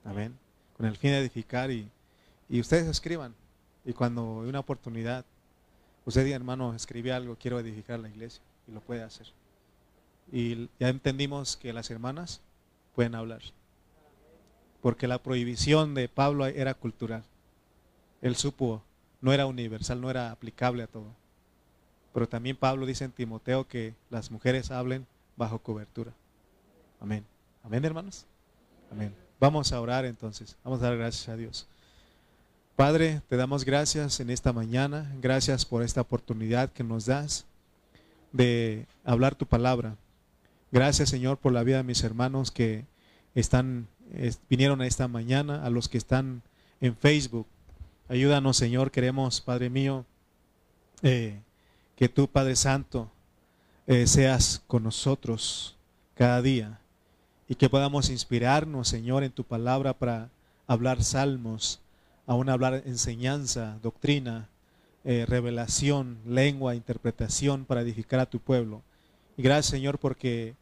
[0.04, 0.36] Amén.
[0.76, 1.88] Con el fin de edificar y,
[2.50, 3.36] y ustedes escriban.
[3.86, 5.24] Y cuando hay una oportunidad,
[6.04, 8.42] usted diga, hermano, escribí algo, quiero edificar la iglesia.
[8.68, 9.28] Y lo puede hacer.
[10.32, 12.42] Y ya entendimos que las hermanas
[12.96, 13.44] pueden hablar.
[14.82, 17.24] Porque la prohibición de Pablo era cultural.
[18.24, 18.82] Él supo,
[19.22, 21.08] no era universal, no era aplicable a todo.
[22.14, 25.08] Pero también Pablo dice en Timoteo que las mujeres hablen
[25.38, 26.12] bajo cobertura.
[27.00, 27.26] Amén.
[27.64, 28.26] Amén, hermanos.
[28.92, 29.14] Amén.
[29.40, 30.58] Vamos a orar entonces.
[30.64, 31.68] Vamos a dar gracias a Dios.
[32.76, 35.12] Padre, te damos gracias en esta mañana.
[35.22, 37.46] Gracias por esta oportunidad que nos das
[38.32, 39.96] de hablar tu palabra.
[40.72, 42.86] Gracias, Señor, por la vida de mis hermanos que
[43.36, 43.88] están
[44.50, 46.42] vinieron a esta mañana, a los que están
[46.82, 47.48] en Facebook.
[48.12, 50.06] Ayúdanos, Señor, queremos, Padre mío,
[51.02, 51.40] eh,
[51.96, 53.10] que tú, Padre Santo,
[53.88, 55.78] eh, seas con nosotros
[56.14, 56.82] cada día
[57.48, 60.30] y que podamos inspirarnos, Señor, en tu palabra para
[60.68, 61.80] hablar salmos,
[62.28, 64.50] aún hablar enseñanza, doctrina,
[65.06, 68.82] eh, revelación, lengua, interpretación para edificar a tu pueblo.
[69.38, 70.56] Y gracias, Señor, porque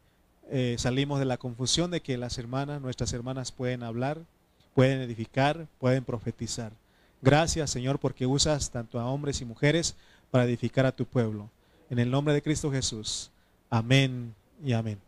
[0.76, 4.20] salimos de la confusión de que las hermanas, nuestras hermanas pueden hablar,
[4.72, 6.79] pueden edificar, pueden profetizar.
[7.22, 9.96] Gracias, Señor, porque usas tanto a hombres y mujeres
[10.30, 11.50] para edificar a tu pueblo.
[11.90, 13.30] En el nombre de Cristo Jesús.
[13.68, 14.98] Amén y amén.